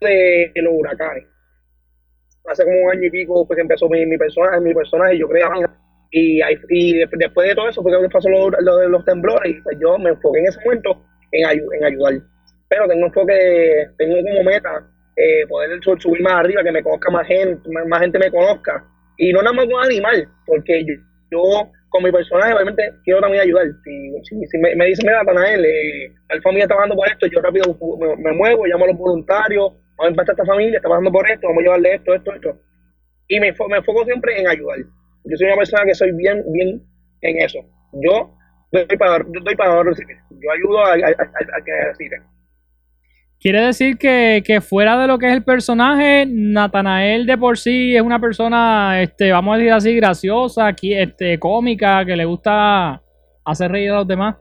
de 0.00 0.52
los 0.56 0.72
huracanes 0.74 1.26
hace 2.48 2.64
como 2.64 2.80
un 2.82 2.90
año 2.90 3.04
y 3.04 3.10
pico 3.10 3.46
pues 3.46 3.58
empezó 3.58 3.88
mi, 3.88 4.04
mi 4.06 4.16
personaje, 4.16 4.60
mi 4.60 4.74
personaje, 4.74 5.18
yo 5.18 5.28
creía 5.28 5.48
y, 6.10 6.40
y 6.70 6.98
después 6.98 7.48
de 7.48 7.54
todo 7.54 7.68
eso 7.68 7.82
fue 7.82 7.92
que 7.92 8.08
pasó 8.08 8.28
lo, 8.28 8.50
de 8.50 8.88
los 8.88 9.04
temblores 9.04 9.50
y 9.50 9.60
pues 9.60 9.76
yo 9.80 9.98
me 9.98 10.10
enfoqué 10.10 10.38
en 10.38 10.46
ese 10.46 10.60
momento 10.64 11.02
en, 11.32 11.44
ayudar. 11.84 12.14
Pero 12.68 12.88
tengo 12.88 13.06
enfoque, 13.06 13.88
tengo 13.98 14.16
como 14.22 14.44
meta 14.44 14.88
eh, 15.16 15.46
poder 15.48 15.80
subir 15.82 16.22
más 16.22 16.34
arriba, 16.34 16.62
que 16.62 16.72
me 16.72 16.82
conozca 16.82 17.10
más 17.10 17.26
gente, 17.26 17.68
más, 17.70 18.00
gente 18.00 18.18
me 18.18 18.30
conozca. 18.30 18.84
Y 19.16 19.32
no 19.32 19.42
nada 19.42 19.54
más 19.54 19.66
con 19.66 19.84
animal, 19.84 20.28
porque 20.44 20.84
yo, 21.30 21.70
con 21.88 22.02
mi 22.02 22.12
personaje 22.12 22.52
obviamente 22.52 22.92
quiero 23.04 23.20
también 23.20 23.42
ayudar. 23.42 23.66
Si, 23.82 24.46
si, 24.46 24.58
me, 24.58 24.74
me 24.76 24.86
dice, 24.86 25.02
mira, 25.04 25.24
Tanael, 25.24 25.64
eh, 25.64 26.12
familia 26.42 26.64
está 26.64 26.74
trabajando 26.74 26.96
por 26.96 27.08
esto, 27.08 27.26
yo 27.26 27.40
rápido 27.40 27.76
me, 27.98 28.16
me 28.16 28.32
muevo, 28.32 28.66
llamo 28.66 28.84
a 28.84 28.88
los 28.88 28.98
voluntarios, 28.98 29.72
vamos 29.96 30.08
a 30.08 30.10
impactar 30.10 30.34
a 30.34 30.42
esta 30.42 30.52
familia, 30.52 30.76
está 30.76 30.88
pasando 30.88 31.10
por 31.10 31.28
esto, 31.30 31.46
vamos 31.48 31.60
a 31.60 31.64
llevarle 31.64 31.94
esto, 31.94 32.14
esto, 32.14 32.32
esto. 32.34 32.60
Y 33.28 33.40
me, 33.40 33.52
me 33.68 33.76
enfoco 33.78 34.04
siempre 34.04 34.38
en 34.38 34.48
ayudar. 34.48 34.78
Yo 35.24 35.36
soy 35.36 35.46
una 35.46 35.56
persona 35.56 35.84
que 35.84 35.94
soy 35.94 36.12
bien, 36.12 36.44
bien 36.52 36.82
en 37.22 37.40
eso. 37.42 37.58
Yo 37.92 38.36
doy 38.70 38.96
para, 38.96 39.24
yo 39.24 39.40
doy 39.40 39.56
para 39.56 39.82
recibir. 39.82 40.16
Yo 40.30 40.50
ayudo 40.52 40.84
a, 40.84 40.96
que 40.96 41.84
recibe. 41.86 42.16
Quiere 43.46 43.60
decir 43.60 43.96
que, 43.96 44.60
fuera 44.60 45.00
de 45.00 45.06
lo 45.06 45.20
que 45.20 45.28
es 45.28 45.32
el 45.32 45.44
personaje, 45.44 46.26
Natanael 46.26 47.26
de 47.26 47.38
por 47.38 47.56
sí 47.56 47.94
es 47.94 48.02
una 48.02 48.18
persona, 48.18 49.00
este, 49.00 49.30
vamos 49.30 49.54
a 49.54 49.58
decir 49.58 49.72
así, 49.72 49.94
graciosa, 49.94 50.74
este, 50.82 51.38
cómica, 51.38 52.04
que 52.04 52.16
le 52.16 52.24
gusta 52.24 53.00
hacer 53.44 53.70
reír 53.70 53.92
a 53.92 53.98
los 53.98 54.08
demás. 54.08 54.34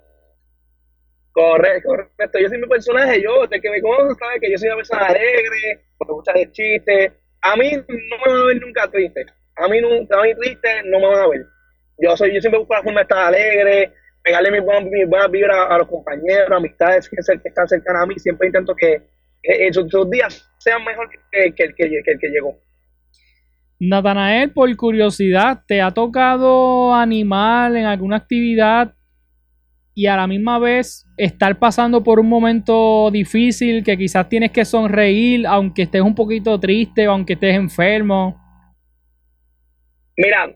Correcto, 1.34 1.90
correcto. 1.90 2.40
Yo 2.40 2.50
soy 2.50 2.58
mi 2.58 2.68
personaje, 2.68 3.22
yo, 3.22 3.44
el 3.44 3.62
que 3.62 3.70
me 3.70 3.80
conoce 3.80 4.16
sabe 4.16 4.40
que 4.42 4.50
yo 4.50 4.58
soy 4.58 4.70
una 4.70 4.78
persona 4.78 5.06
alegre, 5.06 5.86
me 6.00 6.12
gusta 6.12 6.34
de 6.34 6.52
chistes. 6.52 7.12
A 7.44 7.56
mí 7.58 7.74
no 7.74 8.18
me 8.26 8.34
van 8.34 8.42
a 8.42 8.46
ver 8.46 8.60
nunca 8.60 8.88
triste. 8.90 9.24
A 9.58 9.68
mí, 9.68 9.82
nunca, 9.82 10.20
a 10.20 10.24
mí 10.24 10.34
triste 10.34 10.82
no 10.86 11.00
me 11.00 11.06
van 11.10 11.20
a 11.20 11.28
ver. 11.28 11.46
Yo 12.00 12.18
soy, 12.18 12.34
yo 12.34 12.42
siempre 12.42 12.58
busco 12.58 12.74
la 12.74 12.82
forma 12.82 13.02
de 13.02 13.04
estar 13.04 13.28
alegre, 13.28 13.94
pegarle 14.26 14.52
mis 14.52 14.64
buenas, 14.64 14.92
mis 14.92 15.08
buenas 15.08 15.30
vibras 15.30 15.56
a 15.70 15.78
los 15.78 15.88
compañeros, 15.88 16.52
amistades 16.52 17.08
que, 17.08 17.18
están 17.20 17.68
cercanas 17.68 18.04
a 18.04 18.06
mí. 18.08 18.16
Siempre 18.18 18.48
intento 18.48 18.76
que 18.76 19.04
esos, 19.44 20.10
días 20.10 20.52
sean 20.58 20.84
mejor 20.84 21.08
que, 21.10 21.54
que, 21.54 21.74
que, 21.76 21.90
que 22.04 22.12
el 22.12 22.20
que 22.20 22.28
llegó. 22.30 22.60
Natanael, 23.80 24.52
por 24.52 24.76
curiosidad, 24.76 25.62
¿te 25.68 25.80
ha 25.80 25.92
tocado 25.92 26.96
animal 26.96 27.78
en 27.78 27.86
alguna 27.86 28.16
actividad 28.16 28.96
y 29.94 30.08
a 30.08 30.16
la 30.16 30.26
misma 30.26 30.58
vez 30.58 31.06
estar 31.18 31.60
pasando 31.60 32.04
por 32.04 32.20
un 32.20 32.28
momento 32.28 33.12
difícil 33.12 33.84
que 33.84 33.96
quizás 33.96 34.28
tienes 34.28 34.52
que 34.52 34.66
sonreír 34.66 35.46
aunque 35.46 35.84
estés 35.84 36.02
un 36.02 36.16
poquito 36.16 36.60
triste 36.60 37.08
o 37.08 37.12
aunque 37.12 37.34
estés 37.34 37.56
enfermo? 37.56 38.42
Mira, 40.18 40.50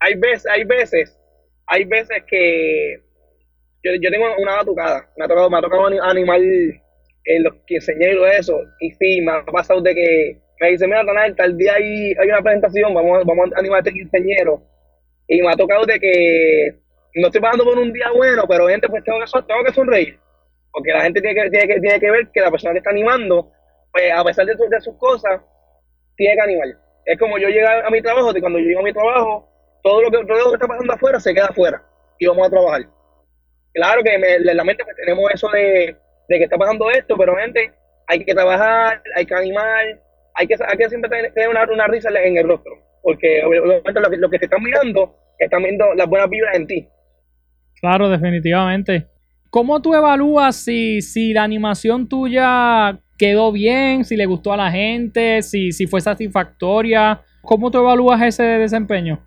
hay 0.00 0.14
veces, 0.14 0.46
hay 0.46 0.64
veces, 0.64 1.21
hay 1.66 1.84
veces 1.84 2.22
que 2.26 3.00
yo, 3.82 3.92
yo 4.00 4.10
tengo 4.10 4.26
una 4.38 4.56
batucada, 4.56 5.08
me 5.16 5.24
ha 5.24 5.28
tocado, 5.28 5.50
me 5.50 5.58
ha 5.58 5.62
tocado 5.62 5.86
animal 5.86 6.42
en 7.24 7.42
los 7.42 7.54
que 7.66 7.76
enseñé 7.76 8.14
y 8.14 8.38
eso, 8.38 8.60
y 8.80 8.90
sí, 8.92 9.20
me 9.20 9.32
ha 9.32 9.44
pasado 9.44 9.80
de 9.80 9.94
que 9.94 10.38
me 10.60 10.70
dice, 10.70 10.86
mira, 10.86 11.04
Tanal, 11.04 11.34
tal 11.34 11.56
día 11.56 11.74
hay, 11.74 12.14
hay 12.18 12.28
una 12.28 12.42
presentación, 12.42 12.94
vamos, 12.94 13.24
vamos 13.24 13.50
a 13.52 13.58
animar 13.58 13.78
a 13.78 13.80
este 13.80 13.92
quinceñero, 13.92 14.62
y 15.28 15.40
me 15.40 15.52
ha 15.52 15.56
tocado 15.56 15.84
de 15.86 15.98
que 15.98 16.82
no 17.14 17.26
estoy 17.26 17.40
pasando 17.40 17.64
por 17.64 17.78
un 17.78 17.92
día 17.92 18.10
bueno, 18.14 18.44
pero 18.48 18.68
gente, 18.68 18.88
pues 18.88 19.04
tengo 19.04 19.18
que, 19.18 19.26
tengo 19.46 19.64
que 19.64 19.72
sonreír. 19.72 20.18
Porque 20.70 20.92
la 20.92 21.02
gente 21.02 21.20
tiene 21.20 21.42
que, 21.42 21.50
tiene, 21.50 21.68
que, 21.68 21.80
tiene 21.80 22.00
que 22.00 22.10
ver 22.10 22.28
que 22.32 22.40
la 22.40 22.50
persona 22.50 22.72
que 22.72 22.78
está 22.78 22.90
animando, 22.90 23.50
pues 23.92 24.10
a 24.14 24.24
pesar 24.24 24.46
de, 24.46 24.54
de 24.54 24.80
sus 24.80 24.96
cosas, 24.96 25.40
tiene 26.16 26.34
que 26.34 26.40
animar. 26.40 26.68
Es 27.04 27.18
como 27.18 27.38
yo 27.38 27.48
llegar 27.48 27.84
a 27.84 27.90
mi 27.90 28.00
trabajo, 28.00 28.32
de 28.32 28.40
cuando 28.40 28.58
yo 28.58 28.66
llego 28.66 28.80
a 28.80 28.84
mi 28.84 28.92
trabajo, 28.92 29.48
todo 29.82 30.02
lo 30.02 30.10
que, 30.10 30.24
todo 30.24 30.38
lo 30.38 30.48
que 30.50 30.54
está 30.54 30.66
pasando 30.66 30.92
afuera 30.92 31.20
se 31.20 31.34
queda 31.34 31.46
afuera 31.46 31.82
y 32.18 32.26
vamos 32.26 32.46
a 32.46 32.50
trabajar. 32.50 32.82
Claro 33.74 34.02
que 34.02 34.14
en 34.14 34.56
la 34.56 34.64
mente 34.64 34.84
tenemos 34.96 35.30
eso 35.32 35.48
de, 35.48 35.96
de, 36.28 36.38
que 36.38 36.44
está 36.44 36.56
pasando 36.56 36.90
esto, 36.90 37.16
pero 37.16 37.36
gente, 37.36 37.72
hay 38.06 38.24
que 38.24 38.34
trabajar, 38.34 39.02
hay 39.16 39.26
que 39.26 39.34
animar, 39.34 40.00
hay 40.34 40.46
que, 40.46 40.54
hay 40.66 40.76
que 40.76 40.88
siempre 40.88 41.30
tener 41.30 41.48
una, 41.48 41.64
una 41.64 41.86
risa 41.86 42.10
en 42.10 42.36
el 42.36 42.46
rostro, 42.46 42.72
porque 43.02 43.42
obviamente 43.44 44.00
lo 44.00 44.10
que, 44.10 44.16
lo 44.18 44.30
que 44.30 44.38
te 44.38 44.44
están 44.44 44.62
mirando, 44.62 45.16
están 45.38 45.62
viendo 45.62 45.94
las 45.94 46.06
buenas 46.06 46.28
vibras 46.28 46.54
en 46.56 46.66
ti. 46.66 46.88
Claro, 47.80 48.08
definitivamente. 48.08 49.06
¿Cómo 49.50 49.82
tú 49.82 49.94
evalúas 49.94 50.56
si, 50.56 51.02
si 51.02 51.32
la 51.32 51.42
animación 51.42 52.08
tuya 52.08 52.98
quedó 53.18 53.52
bien, 53.52 54.04
si 54.04 54.16
le 54.16 54.26
gustó 54.26 54.52
a 54.52 54.56
la 54.56 54.70
gente, 54.70 55.42
si, 55.42 55.72
si 55.72 55.86
fue 55.86 56.00
satisfactoria? 56.00 57.22
¿Cómo 57.42 57.70
tú 57.70 57.78
evalúas 57.78 58.22
ese 58.22 58.44
desempeño? 58.44 59.26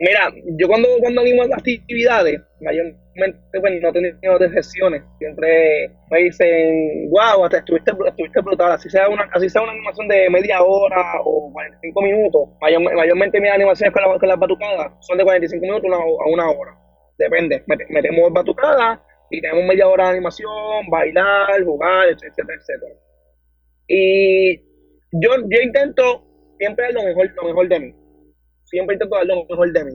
Mira, 0.00 0.32
yo 0.58 0.66
cuando, 0.66 0.88
cuando 1.00 1.20
animo 1.20 1.42
actividades, 1.42 2.40
mayormente 2.60 3.38
pues, 3.52 3.80
no 3.82 3.88
he 3.90 3.92
tenido 3.92 4.38
decepciones. 4.38 5.02
Siempre 5.18 5.90
me 6.10 6.18
dicen, 6.20 7.10
wow, 7.10 7.44
hasta 7.44 7.58
estuviste, 7.58 7.92
estuviste 8.06 8.40
brutal. 8.40 8.72
Así 8.72 8.88
sea, 8.88 9.08
una, 9.08 9.28
así 9.32 9.48
sea 9.48 9.62
una 9.62 9.72
animación 9.72 10.08
de 10.08 10.30
media 10.30 10.62
hora 10.62 11.20
o 11.22 11.52
45 11.52 12.02
minutos. 12.02 12.48
mayormente 12.60 13.40
mis 13.40 13.50
animaciones 13.50 13.92
con, 13.92 14.02
la, 14.02 14.26
las 14.26 14.38
batucadas 14.38 14.92
son 15.00 15.18
de 15.18 15.24
45 15.24 15.62
minutos 15.62 15.90
a 15.92 16.28
una 16.28 16.50
hora 16.50 16.80
depende, 17.20 17.62
metemos 17.66 18.32
batucada 18.32 19.02
y 19.30 19.40
tenemos 19.40 19.64
media 19.64 19.86
hora 19.86 20.04
de 20.04 20.10
animación, 20.10 20.88
bailar, 20.90 21.62
jugar, 21.62 22.08
etcétera, 22.08 22.48
etcétera. 22.58 22.94
Y 23.86 24.56
yo, 25.12 25.30
yo 25.48 25.62
intento 25.62 26.24
siempre 26.58 26.92
lo 26.92 27.04
mejor, 27.04 27.30
lo 27.36 27.44
mejor 27.44 27.68
de 27.68 27.80
mí. 27.80 27.94
Siempre 28.70 28.94
intento 28.94 29.16
dar 29.16 29.26
lo 29.26 29.44
mejor 29.44 29.72
de 29.72 29.84
mí. 29.84 29.92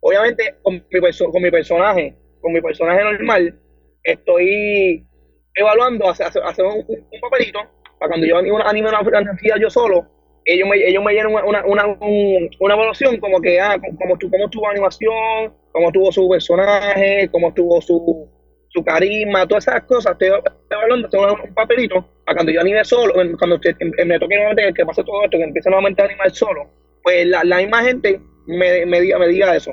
Obviamente, 0.00 0.54
con 0.62 0.74
mi, 0.74 1.00
con 1.32 1.42
mi 1.42 1.50
personaje, 1.50 2.16
con 2.40 2.52
mi 2.52 2.60
personaje 2.62 3.04
normal, 3.04 3.54
estoy 4.02 5.06
evaluando 5.54 6.08
hacer, 6.08 6.64
un, 6.64 7.20
papelito 7.20 7.60
para 7.98 8.10
cuando 8.10 8.26
yo 8.26 8.38
anime 8.38 8.88
una, 8.88 9.00
una 9.00 9.38
yo 9.60 9.68
solo, 9.68 10.06
ellos 10.44 10.68
me, 10.68 10.76
ellos 10.76 11.04
me 11.04 11.12
llenan 11.12 11.32
una, 11.32 11.66
una, 11.66 11.86
una, 12.00 12.74
evaluación 12.74 13.18
como 13.18 13.40
que, 13.40 13.60
ah, 13.60 13.76
cómo, 13.78 14.16
cómo 14.18 14.44
estuvo 14.46 14.68
animación, 14.68 15.52
cómo 15.72 15.88
estuvo 15.88 16.12
su 16.12 16.28
personaje, 16.28 17.28
cómo 17.30 17.48
estuvo 17.48 17.82
su, 17.82 18.28
su 18.68 18.84
carisma, 18.84 19.46
todas 19.46 19.66
esas 19.66 19.82
cosas. 19.82 20.12
Estoy, 20.12 20.40
hablando, 20.70 21.08
tengo 21.10 21.34
un 21.44 21.54
papelito 21.54 22.06
para 22.24 22.36
cuando 22.36 22.52
yo 22.52 22.60
anime 22.62 22.82
solo, 22.84 23.12
cuando 23.12 23.60
me 24.06 24.18
toque 24.18 24.36
nuevamente 24.36 24.72
que 24.72 24.86
pase 24.86 25.04
todo 25.04 25.24
esto, 25.24 25.36
que 25.36 25.44
empiece 25.44 25.68
nuevamente 25.68 26.00
a 26.00 26.06
animar 26.06 26.30
solo, 26.30 26.70
pues 27.02 27.26
la, 27.26 27.44
la 27.44 27.58
misma 27.58 27.82
gente 27.82 28.20
me, 28.46 28.86
me, 28.86 29.00
diga, 29.00 29.18
me 29.18 29.28
diga 29.28 29.54
eso. 29.54 29.72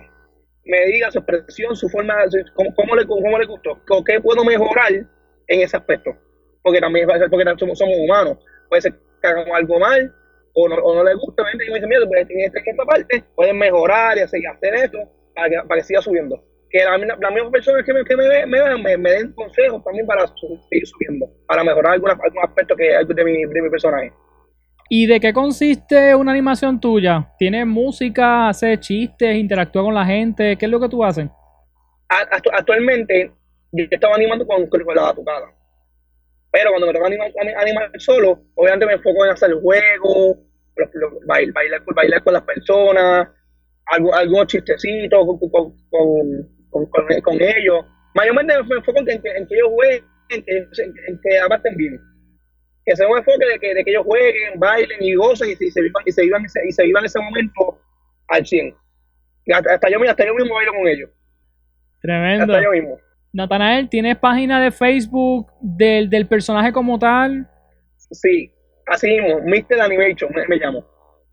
Me 0.66 0.86
diga 0.88 1.12
su 1.12 1.20
expresión, 1.20 1.76
su 1.76 1.88
forma, 1.90 2.16
cómo, 2.56 2.74
cómo, 2.76 2.96
le, 2.96 3.06
cómo 3.06 3.38
le 3.38 3.46
gustó, 3.46 3.80
qué 4.06 4.20
puedo 4.20 4.44
mejorar 4.44 4.92
en 4.94 5.62
ese 5.62 5.78
aspecto. 5.78 6.12
Porque 6.64 6.80
también 6.80 7.08
porque 7.08 7.46
somos, 7.58 7.80
humanos. 7.80 8.38
Puede 8.68 8.82
ser 8.82 8.94
que 9.22 9.28
hagamos 9.28 9.56
algo 9.56 9.80
mal, 9.80 10.14
o 10.54 10.68
no, 10.68 10.76
o 10.76 10.96
no 10.96 11.04
les 11.04 11.16
gusta, 11.16 11.44
y 11.54 11.58
me 11.58 11.76
dicen, 11.76 11.90
mira, 11.90 12.02
pues, 12.08 12.28
en, 12.30 12.40
esta, 12.42 12.60
esta 12.60 12.84
parte 12.84 13.24
pueden 13.36 13.58
mejorar 13.58 14.18
y 14.18 14.22
hacer, 14.22 14.42
y 14.42 14.46
hacer 14.48 14.74
esto 14.74 14.98
para 15.36 15.50
que, 15.50 15.56
para 15.68 15.82
que 15.82 15.88
siga 15.88 16.02
subiendo. 16.02 16.44
Que 16.72 16.84
las 16.84 17.00
la 17.20 17.30
mismas 17.30 17.52
personas 17.52 17.86
que 17.86 17.94
me, 17.94 18.04
que 18.04 18.18
me, 18.18 18.46
me, 18.48 18.78
me, 18.78 18.98
me 18.98 19.12
den 19.12 19.34
consejos 19.34 19.84
también 19.84 20.08
para 20.08 20.26
seguir 20.28 20.88
subiendo, 20.88 21.30
para 21.48 21.64
mejorar 21.64 21.94
algún, 21.94 22.10
algún 22.10 22.44
aspecto 22.44 22.76
que 22.76 22.86
de 22.86 23.24
mi, 23.24 23.46
de 23.46 23.62
mi 23.62 23.70
personaje. 23.70 24.12
¿Y 24.88 25.08
de 25.08 25.20
qué 25.20 25.34
consiste 25.34 26.14
una 26.14 26.32
animación 26.32 26.80
tuya? 26.80 27.34
¿Tienes 27.40 27.66
música, 27.66 28.50
haces 28.50 28.80
chistes, 28.82 29.36
interactúa 29.36 29.84
con 29.84 29.96
la 29.96 30.06
gente? 30.06 30.56
¿Qué 30.58 30.66
es 30.66 30.72
lo 30.72 30.80
que 30.80 30.90
tú 30.90 31.04
haces? 31.04 31.28
Actualmente, 32.08 33.32
yo 33.72 33.86
estaba 33.90 34.16
animando 34.16 34.46
con, 34.46 34.68
con 34.68 34.96
la 34.96 35.02
batucada. 35.02 35.48
Pero 36.52 36.70
cuando 36.70 36.88
me 36.88 36.94
toca 36.94 37.08
animar, 37.08 37.32
animar, 37.58 37.92
solo, 37.98 38.40
obviamente 38.54 38.86
me 38.86 38.94
enfoco 38.94 39.26
en 39.26 39.32
hacer 39.32 39.54
juegos, 39.56 40.38
bailar, 41.26 41.82
bailar, 41.96 42.24
con 42.24 42.34
las 42.34 42.44
personas, 42.44 43.28
algo, 43.88 44.14
algunos 44.14 44.48
chistecitos 44.48 45.26
con, 46.70 47.42
ellos. 47.42 47.86
Mayormente 48.14 48.54
me 48.64 48.76
enfoco 48.76 49.00
en 49.00 49.06
que, 49.06 49.30
en 49.30 49.48
que 49.48 49.56
ellos 49.56 49.70
jueguen, 49.74 50.06
en 50.30 50.44
que, 50.44 50.58
en 51.08 51.20
que 51.22 51.40
abasten 51.40 51.76
bien 51.76 52.00
que 52.86 52.96
sea 52.96 53.08
un 53.08 53.18
enfoque 53.18 53.46
de 53.52 53.60
que, 53.60 53.74
de 53.74 53.84
que 53.84 53.92
ellos 53.92 54.04
jueguen, 54.06 54.60
bailen 54.60 55.02
y 55.02 55.16
gocen 55.16 55.50
y, 55.50 55.56
se 55.56 55.82
vivan 55.82 56.04
y 56.06 56.12
se 56.12 56.22
vivan 56.22 56.46
y 56.46 56.72
se 56.72 56.84
vivan 56.84 57.06
ese 57.06 57.20
momento 57.20 57.80
al 58.28 58.46
100. 58.46 58.76
Hasta, 59.54 59.90
yo, 59.90 60.00
hasta 60.10 60.26
yo 60.26 60.34
mismo 60.36 60.56
bailo 60.56 60.72
con 60.74 60.88
ellos. 60.88 61.10
Tremendo. 62.02 62.44
Hasta 62.44 62.64
yo 62.64 62.72
mismo. 62.72 63.00
Natanael, 63.34 63.90
¿tienes 63.90 64.18
página 64.18 64.62
de 64.62 64.72
Facebook 64.72 65.52
del, 65.60 66.10
del 66.10 66.28
personaje 66.28 66.72
como 66.72 66.98
tal? 66.98 67.50
Sí, 68.12 68.52
así 68.88 69.08
mismo, 69.10 69.42
Mr. 69.42 69.82
Animation 69.82 70.32
me, 70.34 70.48
me, 70.48 70.56
llamo. 70.58 70.86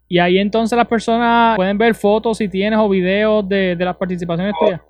Y 0.08 0.18
ahí 0.18 0.38
entonces 0.38 0.76
las 0.76 0.88
personas 0.88 1.54
pueden 1.56 1.78
ver 1.78 1.94
fotos 1.94 2.38
si 2.38 2.48
tienes 2.48 2.78
o 2.78 2.88
videos 2.88 3.48
de, 3.48 3.76
de 3.76 3.84
las 3.84 3.96
participaciones 3.96 4.54
tuyas. 4.58 4.80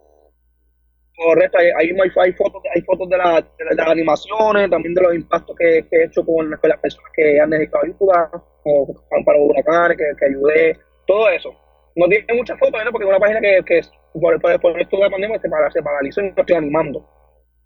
Correcto, 1.16 1.58
ahí, 1.58 1.70
hay, 1.76 2.10
hay, 2.16 2.32
fotos, 2.32 2.62
hay 2.74 2.80
fotos 2.82 3.08
de, 3.08 3.18
la, 3.18 3.40
de, 3.40 3.74
las 3.76 3.86
animaciones, 3.86 4.70
también 4.70 4.94
de 4.94 5.02
los 5.02 5.14
impactos 5.14 5.54
que, 5.56 5.86
he 5.90 6.04
hecho 6.04 6.24
con, 6.24 6.50
las 6.50 6.60
personas 6.60 7.10
que 7.14 7.38
han 7.38 7.50
necesitado 7.50 7.84
ayuda, 7.84 8.30
como 8.62 9.24
para 9.24 9.38
huracanes, 9.38 9.98
que, 9.98 10.04
que 10.18 10.24
ayudé, 10.24 10.78
todo 11.06 11.28
eso. 11.28 11.54
No 11.94 12.06
tiene 12.08 12.32
muchas 12.34 12.58
fotos, 12.58 12.82
¿no? 12.84 12.90
porque 12.90 13.04
es 13.04 13.10
una 13.10 13.20
página 13.20 13.40
que, 13.40 13.62
que 13.66 13.82
por, 14.14 14.40
por, 14.40 14.60
por, 14.60 14.74
de 14.74 14.98
la 14.98 15.10
pandemia 15.10 15.38
se, 15.38 15.48
paralizó 15.48 16.20
y 16.20 16.30
no 16.30 16.34
estoy 16.36 16.56
animando. 16.56 17.06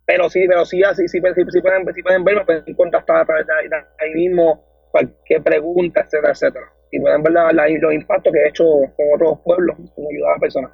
Pero 0.06 0.28
sí, 0.28 0.44
pero 0.48 0.64
sí, 0.64 0.80
sí, 0.94 1.08
sí, 1.08 1.18
sí, 1.18 1.20
pueden, 1.20 1.94
sí 1.94 2.02
pueden 2.02 2.24
ver, 2.24 2.36
me 2.36 2.44
pueden 2.44 2.74
contactar 2.74 3.18
a 3.18 3.24
través 3.24 3.46
ahí, 3.98 4.10
mismo, 4.14 4.64
cualquier 4.90 5.42
pregunta, 5.42 6.00
etcétera, 6.00 6.32
etcétera. 6.32 6.72
Y 6.92 7.00
pueden 7.00 7.22
ver 7.22 7.32
los 7.32 7.92
impactos 7.92 8.32
que 8.32 8.38
he 8.38 8.48
hecho 8.48 8.64
con 8.96 9.06
otros 9.14 9.40
pueblos, 9.44 9.76
con 9.94 10.06
ayudar 10.06 10.36
a 10.36 10.40
personas. 10.40 10.70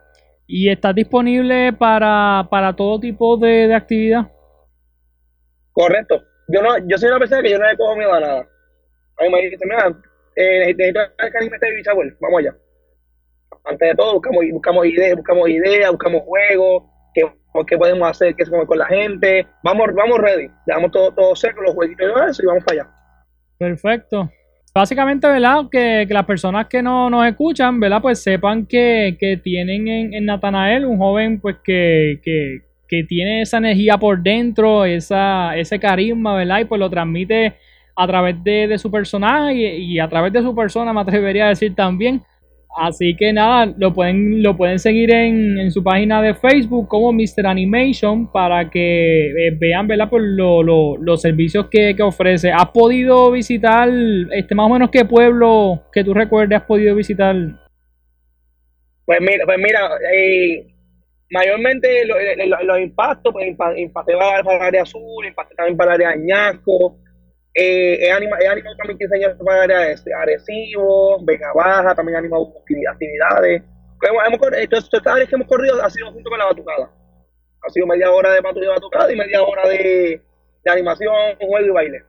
¿Y 0.55 0.69
está 0.69 0.93
disponible 0.93 1.73
para, 1.73 2.47
para 2.51 2.77
todo 2.77 3.01
tipo 3.01 3.39
de, 3.39 3.69
de, 3.69 3.75
actividad? 3.75 4.31
Correcto. 5.73 6.23
Yo 6.49 6.61
no, 6.61 6.77
yo 6.87 6.99
soy 6.99 7.09
una 7.09 7.21
persona 7.21 7.41
que 7.41 7.53
yo 7.53 7.59
no 7.59 7.67
le 7.67 7.75
cojo 7.79 7.97
miedo 7.97 8.13
a 8.13 8.21
nada. 8.21 8.47
A 9.19 9.23
mí 9.25 9.31
me 9.31 9.49
dicen, 9.49 9.67
mira, 9.67 9.99
eh, 10.37 10.75
necesito 10.77 11.01
que 11.17 11.39
anime 11.39 11.57
este 11.57 11.75
bichabuel, 11.75 12.15
vamos 12.21 12.41
allá. 12.41 12.55
Antes 13.65 13.89
de 13.89 13.95
todo, 13.95 14.13
buscamos, 14.13 14.45
buscamos 14.53 14.87
ideas, 14.89 15.17
buscamos 15.17 15.49
ideas, 15.49 15.91
buscamos 15.91 16.21
juegos, 16.25 16.83
qué, 17.15 17.23
qué 17.67 17.79
podemos 17.79 18.11
hacer, 18.11 18.35
qué 18.35 18.43
hacemos 18.43 18.67
con 18.67 18.77
la 18.77 18.87
gente. 18.89 19.47
Vamos, 19.65 19.87
vamos 19.95 20.19
ready, 20.19 20.51
dejamos 20.67 20.91
todo, 20.91 21.15
todo 21.15 21.35
seco, 21.35 21.63
los 21.63 21.75
jueguitos 21.75 22.07
y 22.07 22.31
eso, 22.31 22.43
y 22.43 22.47
vamos 22.47 22.65
para 22.65 22.83
allá. 22.83 22.91
Perfecto 23.57 24.31
básicamente, 24.75 25.27
¿verdad? 25.27 25.69
Que, 25.71 26.07
las 26.09 26.25
personas 26.25 26.67
que 26.67 26.83
no 26.83 27.11
nos 27.11 27.27
escuchan, 27.27 27.81
¿verdad? 27.81 28.01
Pues 28.03 28.23
sepan 28.23 28.67
que, 28.67 29.41
tienen 29.43 29.89
en, 29.89 30.15
en, 30.15 30.25
Natanael 30.27 30.85
un 30.85 30.99
joven, 30.99 31.41
pues 31.41 31.57
que, 31.63 32.21
que, 32.23 32.63
tiene 33.09 33.41
esa 33.41 33.57
energía 33.57 33.97
por 33.97 34.23
dentro, 34.23 34.85
esa, 34.85 35.57
ese 35.57 35.81
carisma, 35.81 36.35
¿verdad? 36.35 36.61
Y 36.61 36.65
pues 36.67 36.79
lo 36.79 36.91
transmite 36.91 37.55
a 37.97 38.07
través 38.07 38.45
de, 38.45 38.77
su 38.79 38.91
personaje 38.91 39.55
y, 39.55 39.95
y, 39.95 39.99
a 39.99 40.09
través 40.09 40.33
de 40.33 40.43
su 40.43 40.55
persona, 40.55 40.93
me 40.93 41.01
atrevería 41.01 41.47
a 41.47 41.49
decir 41.49 41.75
también. 41.75 42.23
Así 42.75 43.15
que 43.17 43.33
nada, 43.33 43.73
lo 43.77 43.93
pueden, 43.93 44.43
lo 44.43 44.57
pueden 44.57 44.79
seguir 44.79 45.13
en, 45.13 45.71
su 45.71 45.85
página 45.85 46.23
de 46.23 46.35
Facebook 46.35 46.89
como 46.89 47.13
Mr. 47.13 47.47
Animation 47.47 48.31
para 48.33 48.71
que 48.71 49.27
eh, 49.27 49.57
vean 49.59 49.87
¿verdad? 49.87 50.09
Por 50.09 50.23
los 50.23 51.21
servicios 51.21 51.69
que, 51.69 51.95
ofrece. 52.03 52.51
¿Has 52.51 52.71
podido 52.71 53.31
visitar, 53.31 53.91
este 54.33 54.55
más 54.55 54.67
o 54.67 54.73
menos 54.73 54.91
qué 54.91 55.05
pueblo 55.05 55.83
que 55.93 56.03
tú 56.03 56.15
recuerdes 56.15 56.61
has 56.61 56.67
podido 56.67 56.95
visitar? 56.95 57.37
Pues 59.05 59.21
mira, 59.21 59.45
pues 59.45 59.59
mira 59.59 59.81
eh, 60.15 60.67
mayormente 61.31 62.07
los 62.07 62.81
impactos, 62.81 63.33
pues 63.33 63.49
impacté 63.77 64.15
para, 64.17 64.57
el 64.57 64.63
área 64.63 64.83
azul, 64.83 65.27
impacté 65.27 65.55
también 65.55 65.77
para 65.77 65.95
el 65.95 66.03
área 66.03 66.11
Añasco, 66.11 66.99
eh, 67.55 68.11
animado, 68.11 68.43
he 68.43 68.49
animado 68.49 68.77
también 68.77 68.99
15 68.99 69.15
años 69.17 69.39
para 69.45 70.23
Arecibo, 70.23 71.23
Vega 71.25 71.53
Baja, 71.55 71.95
también 71.95 72.17
he 72.17 72.19
animado 72.19 72.53
actividades. 72.91 73.63
Hemos, 74.03 74.23
hemos, 74.27 74.59
entonces, 74.59 75.07
áreas 75.07 75.29
que 75.29 75.35
hemos 75.35 75.47
corrido 75.47 75.83
ha 75.83 75.91
sido 75.91 76.11
junto 76.13 76.31
con 76.31 76.39
la 76.39 76.47
batucada. 76.47 76.91
Ha 77.65 77.71
sido 77.71 77.87
media 77.87 78.11
hora 78.11 78.33
de 78.33 78.41
batucada 78.41 79.13
y 79.13 79.17
media 79.17 79.43
hora 79.43 79.69
de, 79.69 80.21
de 80.65 80.71
animación, 80.71 81.15
juego 81.39 81.67
y 81.67 81.71
baile. 81.71 82.03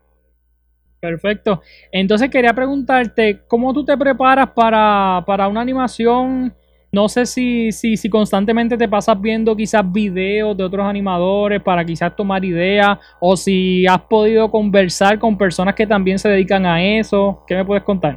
Perfecto. 0.99 1.61
Entonces 1.91 2.29
quería 2.29 2.53
preguntarte, 2.53 3.41
¿cómo 3.47 3.73
tú 3.73 3.83
te 3.83 3.97
preparas 3.97 4.51
para, 4.51 5.23
para 5.27 5.49
una 5.49 5.59
animación 5.59 6.55
no 6.93 7.09
sé 7.09 7.25
si, 7.25 7.71
si, 7.71 7.97
si 7.97 8.07
constantemente 8.07 8.77
te 8.77 8.87
pasas 8.87 9.19
viendo 9.19 9.55
quizás 9.55 9.81
videos 9.91 10.55
de 10.55 10.63
otros 10.63 10.85
animadores 10.85 11.59
para 11.59 11.83
quizás 11.83 12.15
tomar 12.15 12.45
ideas 12.45 12.99
o 13.19 13.35
si 13.35 13.83
has 13.87 14.01
podido 14.01 14.51
conversar 14.51 15.17
con 15.17 15.35
personas 15.35 15.73
que 15.73 15.87
también 15.87 16.19
se 16.19 16.29
dedican 16.29 16.67
a 16.67 16.83
eso. 16.83 17.43
¿Qué 17.47 17.55
me 17.55 17.65
puedes 17.65 17.83
contar? 17.83 18.15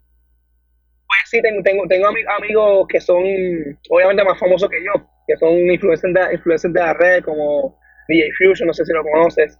Pues 1.06 1.20
sí, 1.24 1.40
tengo, 1.40 1.62
tengo, 1.62 1.86
tengo 1.88 2.06
amigos 2.06 2.86
que 2.86 3.00
son 3.00 3.24
obviamente 3.88 4.22
más 4.22 4.38
famosos 4.38 4.68
que 4.68 4.84
yo, 4.84 4.92
que 5.26 5.38
son 5.38 5.52
influencers 5.52 6.12
de, 6.12 6.34
influencers 6.34 6.74
de 6.74 6.80
la 6.80 6.92
red 6.92 7.24
como 7.24 7.78
DJ 8.08 8.28
Fusion, 8.36 8.66
no 8.66 8.74
sé 8.74 8.84
si 8.84 8.92
lo 8.92 9.02
conoces. 9.04 9.58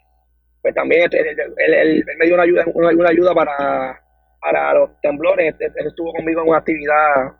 Pues 0.60 0.74
también 0.74 1.08
él, 1.10 2.04
me 2.18 2.26
dio 2.26 2.34
una 2.34 2.42
ayuda, 2.42 2.64
una, 2.74 3.08
ayuda 3.08 3.34
para, 3.34 3.98
para 4.42 4.74
los 4.74 4.90
temblores, 5.00 5.54
él 5.58 5.86
estuvo 5.86 6.12
conmigo 6.12 6.42
en 6.42 6.48
una 6.48 6.58
actividad 6.58 7.32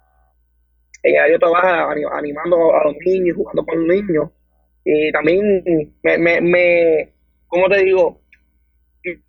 ella 1.02 1.28
yo 1.30 1.38
trabaja 1.38 1.90
animando 2.12 2.74
a 2.74 2.84
los 2.84 2.96
niños, 3.04 3.36
jugando 3.36 3.64
con 3.64 3.86
los 3.86 3.96
niños. 3.96 4.30
Y 4.84 5.10
también 5.12 5.64
me, 6.02 6.18
me, 6.18 6.40
me 6.40 7.12
¿cómo 7.48 7.68
te 7.68 7.84
digo? 7.84 8.20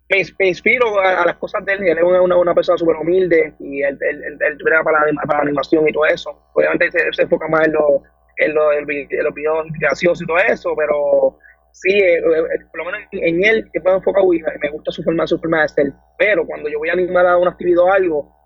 Me, 0.08 0.48
inspiro 0.48 0.98
a, 1.00 1.24
las 1.24 1.36
cosas 1.36 1.64
de 1.64 1.74
él. 1.74 1.82
Él 1.84 1.98
es 1.98 2.04
una, 2.04 2.36
una, 2.36 2.54
persona 2.54 2.78
súper 2.78 2.96
humilde 2.96 3.54
y 3.60 3.82
él, 3.82 3.98
él, 4.00 4.58
para, 4.64 4.82
para, 4.82 5.40
animación 5.40 5.88
y 5.88 5.92
todo 5.92 6.06
eso. 6.06 6.50
Obviamente 6.54 6.90
se, 6.90 7.12
se 7.12 7.22
enfoca 7.22 7.46
más 7.48 7.66
en, 7.66 7.72
lo, 7.74 8.02
en, 8.38 8.54
lo, 8.54 8.72
en 8.72 8.86
los 9.24 9.34
videos 9.34 9.66
graciosos 9.78 10.22
y 10.22 10.26
todo 10.26 10.38
eso, 10.38 10.74
pero 10.76 11.38
sí, 11.72 11.92
eh, 11.92 12.16
eh, 12.16 12.64
por 12.70 12.78
lo 12.78 12.84
menos 12.86 13.00
en, 13.12 13.44
él 13.44 13.70
que 13.72 13.80
puedo 13.80 13.96
enfocar 13.96 14.24
y 14.24 14.42
me 14.60 14.70
gusta 14.70 14.90
su 14.90 15.02
forma, 15.02 15.26
su 15.26 15.38
forma 15.38 15.62
de 15.62 15.68
ser. 15.68 15.92
Pero 16.18 16.46
cuando 16.46 16.68
yo 16.68 16.78
voy 16.78 16.88
a 16.88 16.94
animar 16.94 17.26
a 17.26 17.36
una 17.36 17.50
actividad 17.50 17.84
o 17.84 17.92
algo, 17.92 18.37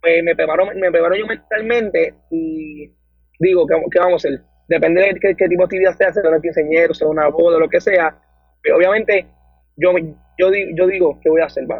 pues 0.00 0.24
me 0.24 0.34
preparo, 0.34 0.66
me 0.74 0.90
preparo 0.90 1.16
yo 1.16 1.26
mentalmente 1.26 2.14
y 2.30 2.90
digo, 3.38 3.66
¿qué, 3.66 3.98
vamos 3.98 4.24
a 4.24 4.28
hacer? 4.28 4.42
Depende 4.68 5.02
de 5.02 5.20
qué, 5.20 5.48
tipo 5.48 5.62
de 5.62 5.64
actividad 5.64 5.92
sea, 5.94 6.12
sea 6.12 6.22
un 6.30 6.40
quinceañero, 6.40 6.94
sea 6.94 7.08
una 7.08 7.28
boda, 7.28 7.58
lo 7.58 7.68
que 7.68 7.80
sea. 7.80 8.16
Pero 8.62 8.76
obviamente, 8.76 9.26
yo, 9.76 9.92
yo, 10.38 10.50
yo 10.76 10.86
digo, 10.86 11.18
¿qué 11.20 11.28
voy 11.28 11.40
a 11.40 11.46
hacer? 11.46 11.66
Me, 11.66 11.76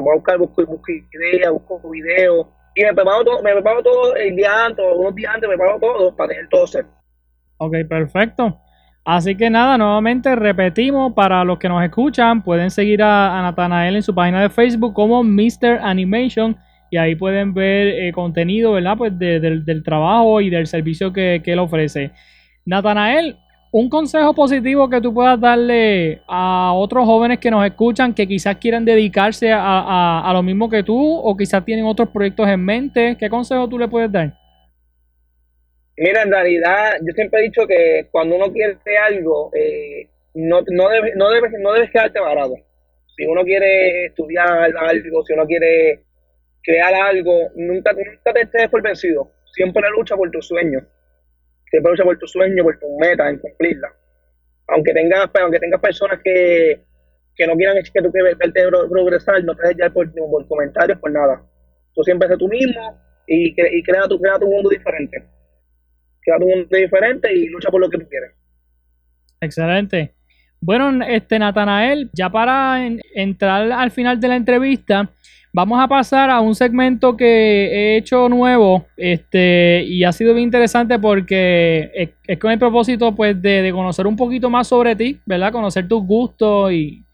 voy 0.00 0.12
a 0.12 0.14
buscar, 0.14 0.38
busco, 0.38 0.64
busco 0.64 0.92
ideas, 1.12 1.52
busco 1.52 1.90
videos, 1.90 2.46
y 2.74 2.82
me 2.82 2.94
preparo 2.94 3.24
todo, 3.24 3.42
me 3.42 3.52
preparo 3.52 3.82
todo 3.82 4.16
el 4.16 4.34
día 4.34 4.64
antes, 4.64 4.84
unos 4.96 5.14
días 5.14 5.34
antes, 5.34 5.48
me 5.48 5.56
preparo 5.56 5.78
todo 5.78 6.16
para 6.16 6.30
tener 6.30 6.48
todo 6.48 6.66
set. 6.66 6.86
Ok, 7.58 7.74
perfecto. 7.88 8.58
Así 9.04 9.36
que 9.36 9.50
nada, 9.50 9.76
nuevamente 9.76 10.34
repetimos, 10.36 11.12
para 11.12 11.44
los 11.44 11.58
que 11.58 11.68
nos 11.68 11.82
escuchan, 11.82 12.42
pueden 12.42 12.70
seguir 12.70 13.02
a, 13.02 13.38
a 13.38 13.42
Natanael 13.42 13.96
en 13.96 14.02
su 14.02 14.14
página 14.14 14.40
de 14.40 14.48
Facebook 14.48 14.94
como 14.94 15.22
Mr. 15.22 15.80
Animation 15.82 16.56
y 16.92 16.98
ahí 16.98 17.14
pueden 17.14 17.54
ver 17.54 17.86
eh, 17.86 18.12
contenido, 18.12 18.72
¿verdad? 18.72 18.98
Pues 18.98 19.18
del, 19.18 19.82
trabajo 19.82 20.42
y 20.42 20.50
del 20.50 20.66
servicio 20.66 21.10
que, 21.10 21.40
él 21.42 21.58
ofrece. 21.58 22.10
Natanael, 22.66 23.38
un 23.70 23.88
consejo 23.88 24.34
positivo 24.34 24.90
que 24.90 25.00
tú 25.00 25.14
puedas 25.14 25.40
darle 25.40 26.20
a 26.28 26.74
otros 26.74 27.06
jóvenes 27.06 27.38
que 27.38 27.50
nos 27.50 27.64
escuchan 27.64 28.12
que 28.12 28.26
quizás 28.26 28.56
quieran 28.56 28.84
dedicarse 28.84 29.50
a, 29.50 30.30
lo 30.34 30.42
mismo 30.42 30.68
que 30.68 30.82
tú 30.82 31.16
o 31.16 31.34
quizás 31.34 31.64
tienen 31.64 31.86
otros 31.86 32.10
proyectos 32.10 32.46
en 32.46 32.62
mente, 32.62 33.16
¿qué 33.18 33.30
consejo 33.30 33.66
tú 33.66 33.78
le 33.78 33.88
puedes 33.88 34.12
dar? 34.12 34.34
Mira, 35.96 36.24
en 36.24 36.30
realidad 36.30 36.96
yo 37.00 37.14
siempre 37.14 37.40
he 37.40 37.44
dicho 37.44 37.66
que 37.66 38.08
cuando 38.10 38.36
uno 38.36 38.52
quiere 38.52 38.76
algo, 39.08 39.50
eh, 39.54 40.08
no, 40.34 40.60
no, 40.70 40.90
debes, 40.90 41.16
no, 41.16 41.30
debes, 41.30 41.52
no 41.58 41.72
debes 41.72 41.90
quedarte 41.90 42.20
varado. 42.20 42.54
Si 43.16 43.24
uno 43.24 43.44
quiere 43.44 44.06
estudiar 44.06 44.46
algo, 44.76 45.24
si 45.24 45.32
uno 45.32 45.46
quiere 45.46 46.02
crear 46.62 46.94
algo, 46.94 47.50
nunca, 47.56 47.92
nunca 47.92 48.32
te 48.32 48.42
estés 48.42 48.68
por 48.68 48.82
vencido. 48.82 49.32
Siempre 49.52 49.82
lucha 49.96 50.16
por 50.16 50.30
tu 50.30 50.40
sueño. 50.40 50.80
Siempre 51.70 51.90
lucha 51.90 52.04
por 52.04 52.18
tu 52.18 52.26
sueño, 52.26 52.62
por 52.62 52.78
tu 52.78 52.98
meta, 52.98 53.28
en 53.28 53.38
cumplirla. 53.38 53.88
Aunque 54.68 54.92
tengas, 54.92 55.30
aunque 55.40 55.58
tengas 55.58 55.80
personas 55.80 56.20
que, 56.22 56.80
que 57.34 57.46
no 57.46 57.56
quieran 57.56 57.76
que 57.82 58.02
tú 58.02 58.12
que 58.12 58.22
verte 58.22 58.68
progresar, 58.88 59.42
no 59.44 59.54
te 59.54 59.62
dejes 59.62 59.76
llevar 59.76 59.92
por, 59.92 60.12
por 60.12 60.48
comentarios, 60.48 60.98
por 60.98 61.10
nada. 61.10 61.42
Tú 61.94 62.02
siempre 62.04 62.28
sé 62.28 62.36
tú 62.36 62.48
mismo 62.48 62.98
y, 63.26 63.54
y 63.56 63.82
crea, 63.82 64.02
tu, 64.08 64.20
crea 64.20 64.38
tu 64.38 64.46
mundo 64.46 64.70
diferente. 64.70 65.24
Crea 66.20 66.38
tu 66.38 66.46
mundo 66.46 66.68
diferente 66.70 67.32
y 67.32 67.48
lucha 67.48 67.70
por 67.70 67.80
lo 67.80 67.90
que 67.90 67.98
tú 67.98 68.08
quieres. 68.08 68.32
Excelente. 69.40 70.14
Bueno, 70.60 71.04
este 71.04 71.40
Natanael, 71.40 72.08
ya 72.12 72.30
para 72.30 72.86
entrar 73.14 73.72
al 73.72 73.90
final 73.90 74.20
de 74.20 74.28
la 74.28 74.36
entrevista, 74.36 75.10
vamos 75.52 75.80
a 75.80 75.88
pasar 75.88 76.30
a 76.30 76.40
un 76.40 76.54
segmento 76.54 77.16
que 77.16 77.24
he 77.26 77.96
hecho 77.96 78.28
nuevo, 78.28 78.86
este, 78.96 79.84
y 79.84 80.04
ha 80.04 80.12
sido 80.12 80.34
bien 80.34 80.44
interesante 80.44 80.98
porque 80.98 82.14
es, 82.26 82.38
con 82.38 82.50
el 82.50 82.58
propósito, 82.58 83.14
pues, 83.14 83.40
de, 83.40 83.70
conocer 83.72 84.06
un 84.06 84.16
poquito 84.16 84.48
más 84.50 84.68
sobre 84.68 84.96
ti, 84.96 85.20
¿verdad? 85.26 85.52
Conocer 85.52 85.86
tus 85.86 86.04
gustos 86.06 86.72
y, 86.72 87.04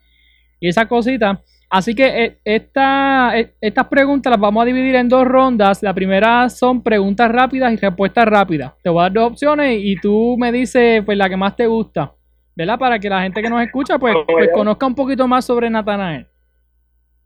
y 0.61 0.69
esas 0.69 0.87
cositas. 0.87 1.39
Así 1.71 1.95
que 1.95 2.25
eh, 2.25 2.39
esta, 2.45 3.39
eh, 3.39 3.55
estas 3.61 3.89
preguntas 3.89 4.31
las 4.31 4.41
vamos 4.41 4.63
a 4.63 4.67
dividir 4.67 4.95
en 4.95 5.09
dos 5.09 5.27
rondas. 5.27 5.83
La 5.83 5.93
primera 5.93 6.49
son 6.49 6.83
preguntas 6.83 7.31
rápidas 7.31 7.73
y 7.75 7.77
respuestas 7.77 8.25
rápidas. 8.27 8.73
Te 8.83 8.89
voy 8.89 9.01
a 9.01 9.03
dar 9.03 9.13
dos 9.13 9.33
opciones 9.33 9.79
y 9.79 9.97
tú 9.97 10.37
me 10.39 10.51
dices 10.51 11.03
pues 11.05 11.19
la 11.19 11.29
que 11.29 11.37
más 11.37 11.55
te 11.57 11.67
gusta. 11.67 12.15
¿verdad? 12.59 12.77
Para 12.77 12.99
que 12.99 13.09
la 13.09 13.23
gente 13.23 13.41
que 13.41 13.49
nos 13.49 13.63
escucha, 13.63 14.01
pues, 14.01 14.17
pues 14.27 14.49
conozca 14.53 14.85
un 14.85 14.95
poquito 14.97 15.29
más 15.29 15.45
sobre 15.45 15.71
Natanael. 15.71 16.27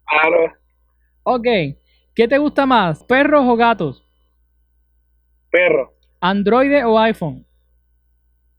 Claro. 0.07 0.53
Ok. 1.25 1.47
¿Qué 2.15 2.29
te 2.29 2.39
gusta 2.39 2.67
más, 2.67 3.03
perros 3.05 3.45
o 3.47 3.57
gatos? 3.57 4.07
Perro. 5.51 5.95
¿Android 6.21 6.87
o 6.87 6.99
iPhone? 6.99 7.47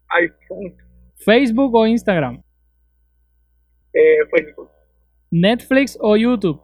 iPhone. 0.10 0.76
¿Facebook 1.16 1.76
o 1.76 1.86
Instagram? 1.86 2.44
Eh, 3.94 4.18
Facebook. 4.32 4.70
¿Netflix 5.30 5.98
o 6.00 6.16
YouTube? 6.16 6.62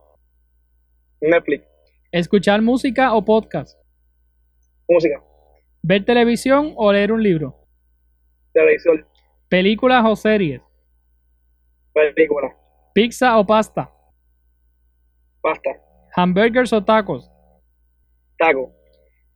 Netflix. 1.21 1.65
¿Escuchar 2.12 2.62
música 2.62 3.13
o 3.13 3.23
podcast? 3.23 3.79
Música. 4.88 5.23
¿Ver 5.81 6.05
televisión 6.05 6.73
o 6.75 6.91
leer 6.91 7.12
un 7.12 7.21
libro? 7.21 7.55
Televisión. 8.53 9.05
¿Películas 9.47 10.03
o 10.05 10.15
series? 10.15 10.62
Películas. 11.93 12.53
¿Pizza 12.93 13.38
o 13.38 13.45
pasta? 13.45 13.91
Pasta. 15.41 15.69
¿Hamburgers 16.15 16.74
o 16.74 16.84
tacos? 16.84 17.30
Taco. 18.38 18.74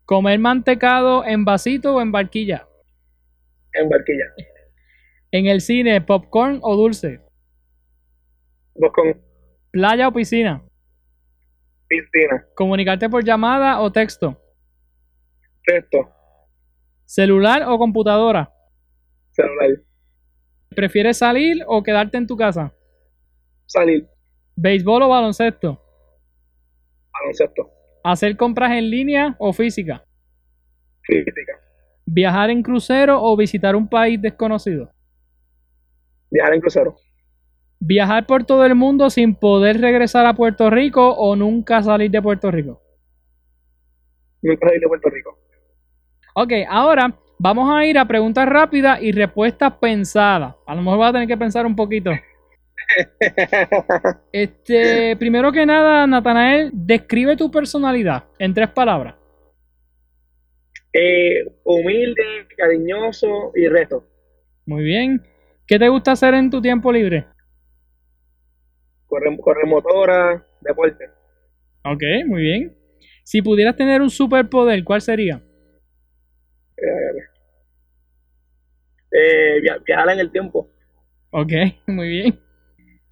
¿Comer 0.05 0.39
mantecado 0.39 1.25
en 1.25 1.45
vasito 1.45 1.95
o 1.95 2.01
en 2.01 2.11
barquilla? 2.11 2.67
En 3.73 3.89
barquilla. 3.89 4.25
¿En 5.31 5.47
el 5.47 5.61
cine, 5.61 6.01
popcorn 6.01 6.59
o 6.61 6.75
dulce? 6.75 7.21
Popcorn. 8.75 9.21
¿Playa 9.71 10.07
o 10.07 10.13
piscina? 10.13 10.63
Piscina. 11.87 12.45
¿Comunicarte 12.55 13.09
por 13.09 13.23
llamada 13.23 13.79
o 13.81 13.91
texto? 13.91 14.39
Texto. 15.65 16.11
¿Celular 17.05 17.63
o 17.67 17.77
computadora? 17.77 18.53
Celular. 19.31 19.69
¿Prefieres 20.69 21.17
salir 21.17 21.63
o 21.67 21.81
quedarte 21.83 22.17
en 22.17 22.27
tu 22.27 22.35
casa? 22.35 22.73
Salir. 23.65 24.07
¿Béisbol 24.55 25.03
o 25.03 25.09
baloncesto? 25.09 25.82
¿Hacer 28.03 28.37
compras 28.37 28.71
en 28.71 28.89
línea 28.89 29.35
o 29.39 29.53
física? 29.53 30.03
Física. 31.01 31.53
¿Viajar 32.05 32.49
en 32.49 32.61
crucero 32.61 33.21
o 33.21 33.35
visitar 33.37 33.75
un 33.75 33.87
país 33.87 34.21
desconocido? 34.21 34.91
Viajar 36.29 36.53
en 36.53 36.61
crucero. 36.61 36.95
¿Viajar 37.79 38.25
por 38.25 38.45
todo 38.45 38.65
el 38.65 38.75
mundo 38.75 39.09
sin 39.09 39.35
poder 39.35 39.79
regresar 39.79 40.25
a 40.25 40.33
Puerto 40.33 40.69
Rico 40.69 41.13
o 41.15 41.35
nunca 41.35 41.81
salir 41.81 42.11
de 42.11 42.21
Puerto 42.21 42.51
Rico? 42.51 42.81
Nunca 44.41 44.67
salir 44.67 44.81
de 44.81 44.87
Puerto 44.87 45.09
Rico. 45.09 45.37
Ok, 46.35 46.51
ahora 46.67 47.13
Vamos 47.45 47.69
a 47.69 47.85
ir 47.85 47.97
a 47.97 48.05
preguntas 48.05 48.47
rápidas 48.47 49.01
y 49.01 49.11
respuestas 49.11 49.73
pensadas. 49.73 50.55
A 50.65 50.75
lo 50.75 50.81
mejor 50.81 51.01
va 51.01 51.07
a 51.09 51.11
tener 51.11 51.27
que 51.27 51.35
pensar 51.35 51.65
un 51.65 51.75
poquito. 51.75 52.11
Este, 54.31 55.15
primero 55.17 55.51
que 55.51 55.65
nada, 55.65 56.05
Natanael, 56.07 56.71
describe 56.73 57.35
tu 57.35 57.49
personalidad 57.49 58.23
en 58.39 58.53
tres 58.53 58.69
palabras. 58.69 59.15
Eh, 60.93 61.45
humilde, 61.63 62.47
cariñoso 62.55 63.51
y 63.55 63.67
reto. 63.67 64.07
Muy 64.65 64.83
bien. 64.83 65.21
¿Qué 65.65 65.79
te 65.79 65.89
gusta 65.89 66.11
hacer 66.11 66.33
en 66.35 66.49
tu 66.49 66.61
tiempo 66.61 66.91
libre? 66.91 67.25
Correr, 69.07 69.37
correr 69.39 69.65
motora, 69.65 70.45
deporte. 70.61 71.05
Ok, 71.83 72.03
muy 72.27 72.41
bien. 72.41 72.77
Si 73.23 73.41
pudieras 73.41 73.75
tener 73.75 74.01
un 74.01 74.09
superpoder, 74.09 74.83
¿cuál 74.83 75.01
sería? 75.01 75.41
Eh, 79.11 79.61
viajar 79.85 80.09
en 80.09 80.19
el 80.19 80.31
tiempo. 80.31 80.69
Ok, 81.31 81.51
muy 81.87 82.07
bien. 82.09 82.39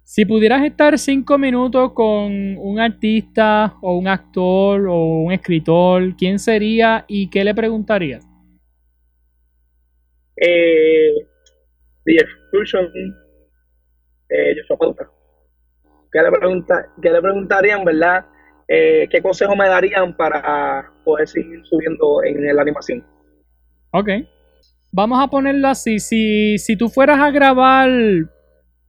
Si 0.04 0.24
pudieras 0.24 0.62
estar 0.64 0.98
cinco 0.98 1.38
minutos 1.38 1.92
con 1.92 2.58
un 2.58 2.80
artista 2.80 3.76
o 3.80 3.96
un 3.96 4.08
actor 4.08 4.86
o 4.88 5.22
un 5.22 5.32
escritor, 5.32 6.16
¿quién 6.16 6.38
sería 6.38 7.04
y 7.08 7.30
qué 7.30 7.44
le 7.44 7.54
preguntarías? 7.54 8.26
Eh, 10.36 11.14
The 12.04 12.12
Exclusion, 12.12 12.86
eh, 14.28 14.54
¿Qué 16.12 16.22
le, 16.22 16.30
pregunta, 16.30 16.86
¿Qué 17.00 17.10
le 17.10 17.22
preguntarían, 17.22 17.84
verdad? 17.84 18.26
Eh, 18.68 19.08
¿Qué 19.10 19.22
consejo 19.22 19.56
me 19.56 19.68
darían 19.68 20.16
para 20.16 20.92
poder 21.04 21.26
seguir 21.28 21.64
subiendo 21.64 22.22
en 22.24 22.54
la 22.54 22.62
animación? 22.62 23.06
Ok 23.92 24.08
vamos 24.92 25.18
a 25.22 25.26
ponerlo 25.28 25.68
así, 25.68 25.98
si, 25.98 26.58
si 26.58 26.76
tú 26.76 26.88
fueras 26.88 27.18
a 27.18 27.30
grabar 27.30 27.90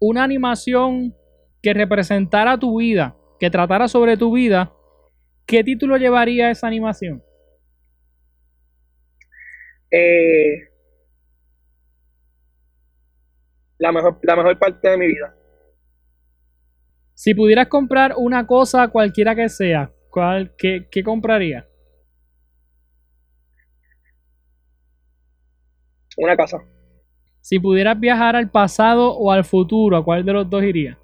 una 0.06 0.26
animación 0.26 1.16
que 1.62 1.74
representara 1.74 2.58
tu 2.58 2.80
vida, 2.80 3.16
que 3.40 3.50
tratara 3.50 3.88
sobre 3.88 4.18
tu 4.18 4.34
vida, 4.34 4.74
¿qué 5.46 5.64
título 5.64 5.96
llevaría 5.96 6.52
esa 6.52 6.68
animación? 6.68 7.24
Eh, 9.90 10.70
la, 13.78 13.94
mejor, 13.94 14.20
la 14.24 14.36
mejor 14.36 14.60
parte 14.60 14.90
de 14.90 14.98
mi 14.98 15.08
vida. 15.08 15.34
Si 17.14 17.34
pudieras 17.34 17.68
comprar 17.68 18.16
una 18.18 18.46
cosa, 18.46 18.90
cualquiera 18.90 19.36
que 19.36 19.48
sea, 19.48 19.94
¿cuál, 20.10 20.54
qué, 20.58 20.90
qué 20.92 21.02
comprarías? 21.02 21.66
Una 26.18 26.36
casa. 26.36 26.58
Si 27.44 27.60
pudieras 27.60 28.00
viajar 28.00 28.38
al 28.38 28.50
pasado 28.50 29.12
o 29.18 29.30
al 29.30 29.44
futuro, 29.44 29.98
¿a 29.98 30.04
cuál 30.04 30.24
de 30.24 30.32
los 30.32 30.50
dos 30.50 30.64
irías? 30.64 30.98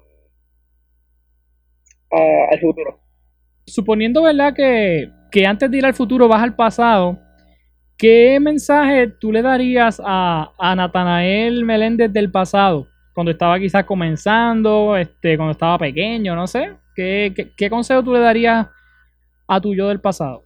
al 2.10 2.58
futuro. 2.58 2.98
Suponiendo, 3.66 4.22
¿verdad? 4.22 4.54
Que, 4.54 5.10
que 5.30 5.46
antes 5.46 5.70
de 5.70 5.76
ir 5.76 5.84
al 5.84 5.92
futuro 5.92 6.28
vas 6.28 6.42
al 6.42 6.56
pasado, 6.56 7.18
¿qué 7.98 8.38
mensaje 8.40 9.08
tú 9.20 9.30
le 9.30 9.42
darías 9.42 10.00
a, 10.02 10.50
a 10.58 10.74
Natanael 10.74 11.62
Meléndez 11.66 12.10
del 12.10 12.30
pasado? 12.30 12.88
Cuando 13.14 13.32
estaba 13.32 13.58
quizás 13.60 13.84
comenzando, 13.84 14.96
este, 14.96 15.36
cuando 15.36 15.52
estaba 15.52 15.76
pequeño, 15.76 16.34
no 16.34 16.46
sé. 16.46 16.74
¿Qué, 16.96 17.34
qué, 17.36 17.52
qué 17.54 17.68
consejo 17.68 18.02
tú 18.02 18.14
le 18.14 18.20
darías 18.20 18.66
a 19.46 19.60
tu 19.60 19.74
yo 19.74 19.88
del 19.88 20.00
pasado? 20.00 20.44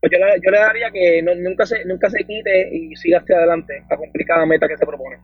Pues 0.00 0.12
yo 0.12 0.18
le, 0.50 0.58
daría 0.58 0.90
que 0.90 1.22
nunca, 1.22 1.66
se, 1.66 1.84
nunca 1.84 2.08
se 2.08 2.24
quite 2.24 2.74
y 2.74 2.96
siga 2.96 3.18
hacia 3.18 3.36
adelante 3.36 3.84
a 3.90 3.96
cumplir 3.96 4.26
cada 4.26 4.46
meta 4.46 4.66
que 4.66 4.76
se 4.76 4.86
propone. 4.86 5.18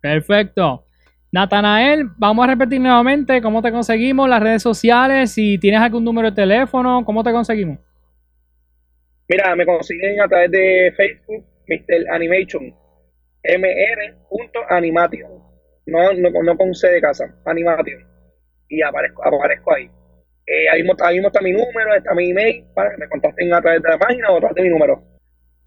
Perfecto. 0.00 0.84
Natanael, 1.32 2.10
vamos 2.18 2.44
a 2.44 2.50
repetir 2.50 2.78
nuevamente 2.78 3.40
cómo 3.40 3.62
te 3.62 3.72
conseguimos, 3.72 4.28
las 4.28 4.42
redes 4.42 4.62
sociales, 4.62 5.32
si 5.32 5.56
tienes 5.56 5.80
algún 5.80 6.04
número 6.04 6.30
de 6.30 6.36
teléfono, 6.36 7.02
¿cómo 7.06 7.24
te 7.24 7.32
conseguimos? 7.32 7.78
Mira, 9.28 9.56
me 9.56 9.64
consiguen 9.64 10.20
a 10.20 10.28
través 10.28 10.50
de 10.50 10.92
Facebook, 10.94 11.46
Mr. 11.68 12.10
Animation, 12.10 12.74
mr.animation, 13.44 15.30
no, 15.86 16.12
no, 16.12 16.42
no 16.42 16.56
con 16.58 16.74
C 16.74 16.88
de 16.88 17.00
casa, 17.00 17.34
Animation, 17.46 18.06
y 18.68 18.82
aparezco, 18.82 19.26
aparezco 19.26 19.74
ahí. 19.74 19.90
Eh, 20.46 20.68
ahí, 20.70 20.82
mismo, 20.82 21.28
está 21.28 21.40
mi 21.40 21.52
número, 21.52 21.94
está 21.96 22.14
mi 22.14 22.30
email, 22.30 22.64
para 22.74 22.90
que 22.90 22.98
me 22.98 23.08
contacten 23.08 23.52
a 23.54 23.60
través 23.60 23.82
de 23.82 23.88
la 23.88 23.98
página 23.98 24.30
o 24.30 24.44
a 24.44 24.52
de 24.52 24.62
mi 24.62 24.68
número. 24.68 25.02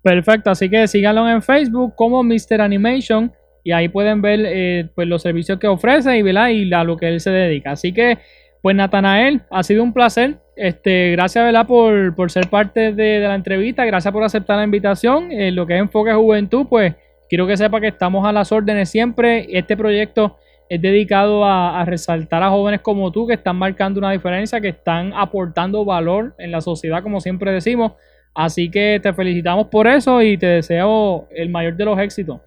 Perfecto, 0.02 0.52
así 0.52 0.70
que 0.70 0.88
síganlo 0.88 1.28
en 1.30 1.42
Facebook 1.42 1.96
como 1.96 2.24
Mr. 2.24 2.62
Animation 2.62 3.32
y 3.64 3.72
ahí 3.72 3.88
pueden 3.88 4.22
ver 4.22 4.42
eh, 4.46 4.90
pues 4.94 5.08
los 5.08 5.22
servicios 5.22 5.58
que 5.58 5.68
ofrece 5.68 6.18
y, 6.18 6.22
y 6.22 6.74
a 6.74 6.84
lo 6.84 6.98
que 6.98 7.08
él 7.08 7.20
se 7.20 7.32
dedica. 7.32 7.72
Así 7.72 7.92
que, 7.92 8.20
pues 8.62 8.76
Natanael, 8.76 9.42
ha 9.50 9.64
sido 9.64 9.82
un 9.82 9.94
placer 9.94 10.38
este, 10.56 11.12
gracias 11.12 11.44
¿verdad? 11.44 11.68
Por, 11.68 12.16
por 12.16 12.32
ser 12.32 12.50
parte 12.50 12.94
de, 12.94 13.20
la 13.20 13.36
entrevista, 13.36 13.86
gracias 13.86 14.12
por 14.14 14.24
aceptar 14.24 14.58
la 14.58 14.64
invitación. 14.64 15.32
En 15.32 15.56
lo 15.56 15.66
que 15.66 15.76
es 15.76 15.82
Enfoque 15.82 16.14
Juventud, 16.14 16.68
pues 16.70 16.96
quiero 17.30 17.46
que 17.48 17.58
sepa 17.58 17.82
que 17.82 17.88
estamos 17.88 18.26
a 18.26 18.32
las 18.32 18.52
órdenes 18.52 18.90
siempre. 18.90 19.48
Este 19.50 19.76
proyecto 19.76 20.38
es 20.70 20.82
dedicado 20.82 21.46
a, 21.46 21.84
resaltar 21.86 22.42
a 22.44 22.50
jóvenes 22.50 22.82
como 22.82 23.12
tú 23.12 23.28
que 23.28 23.34
están 23.34 23.56
marcando 23.56 24.00
una 24.00 24.12
diferencia, 24.12 24.62
que 24.62 24.70
están 24.70 25.14
aportando 25.14 25.86
valor 25.86 26.34
en 26.38 26.52
la 26.52 26.62
sociedad, 26.62 27.04
como 27.04 27.22
siempre 27.22 27.52
decimos. 27.52 27.94
Así 28.34 28.70
que 28.70 29.00
te 29.02 29.14
felicitamos 29.14 29.68
por 29.68 29.88
eso 29.88 30.22
y 30.22 30.38
te 30.38 30.48
deseo 30.48 31.28
el 31.32 31.50
mayor 31.50 31.76
de 31.76 31.86
los 31.86 32.00
éxitos. 32.00 32.42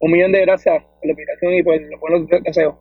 Un 0.00 0.12
millón 0.12 0.32
de 0.32 0.42
gracias 0.42 0.82
por 0.82 1.06
la 1.06 1.10
invitación 1.12 1.54
y 1.54 1.62
por 1.62 1.80
los 1.80 2.00
buenos 2.00 2.28
deseos. 2.44 2.74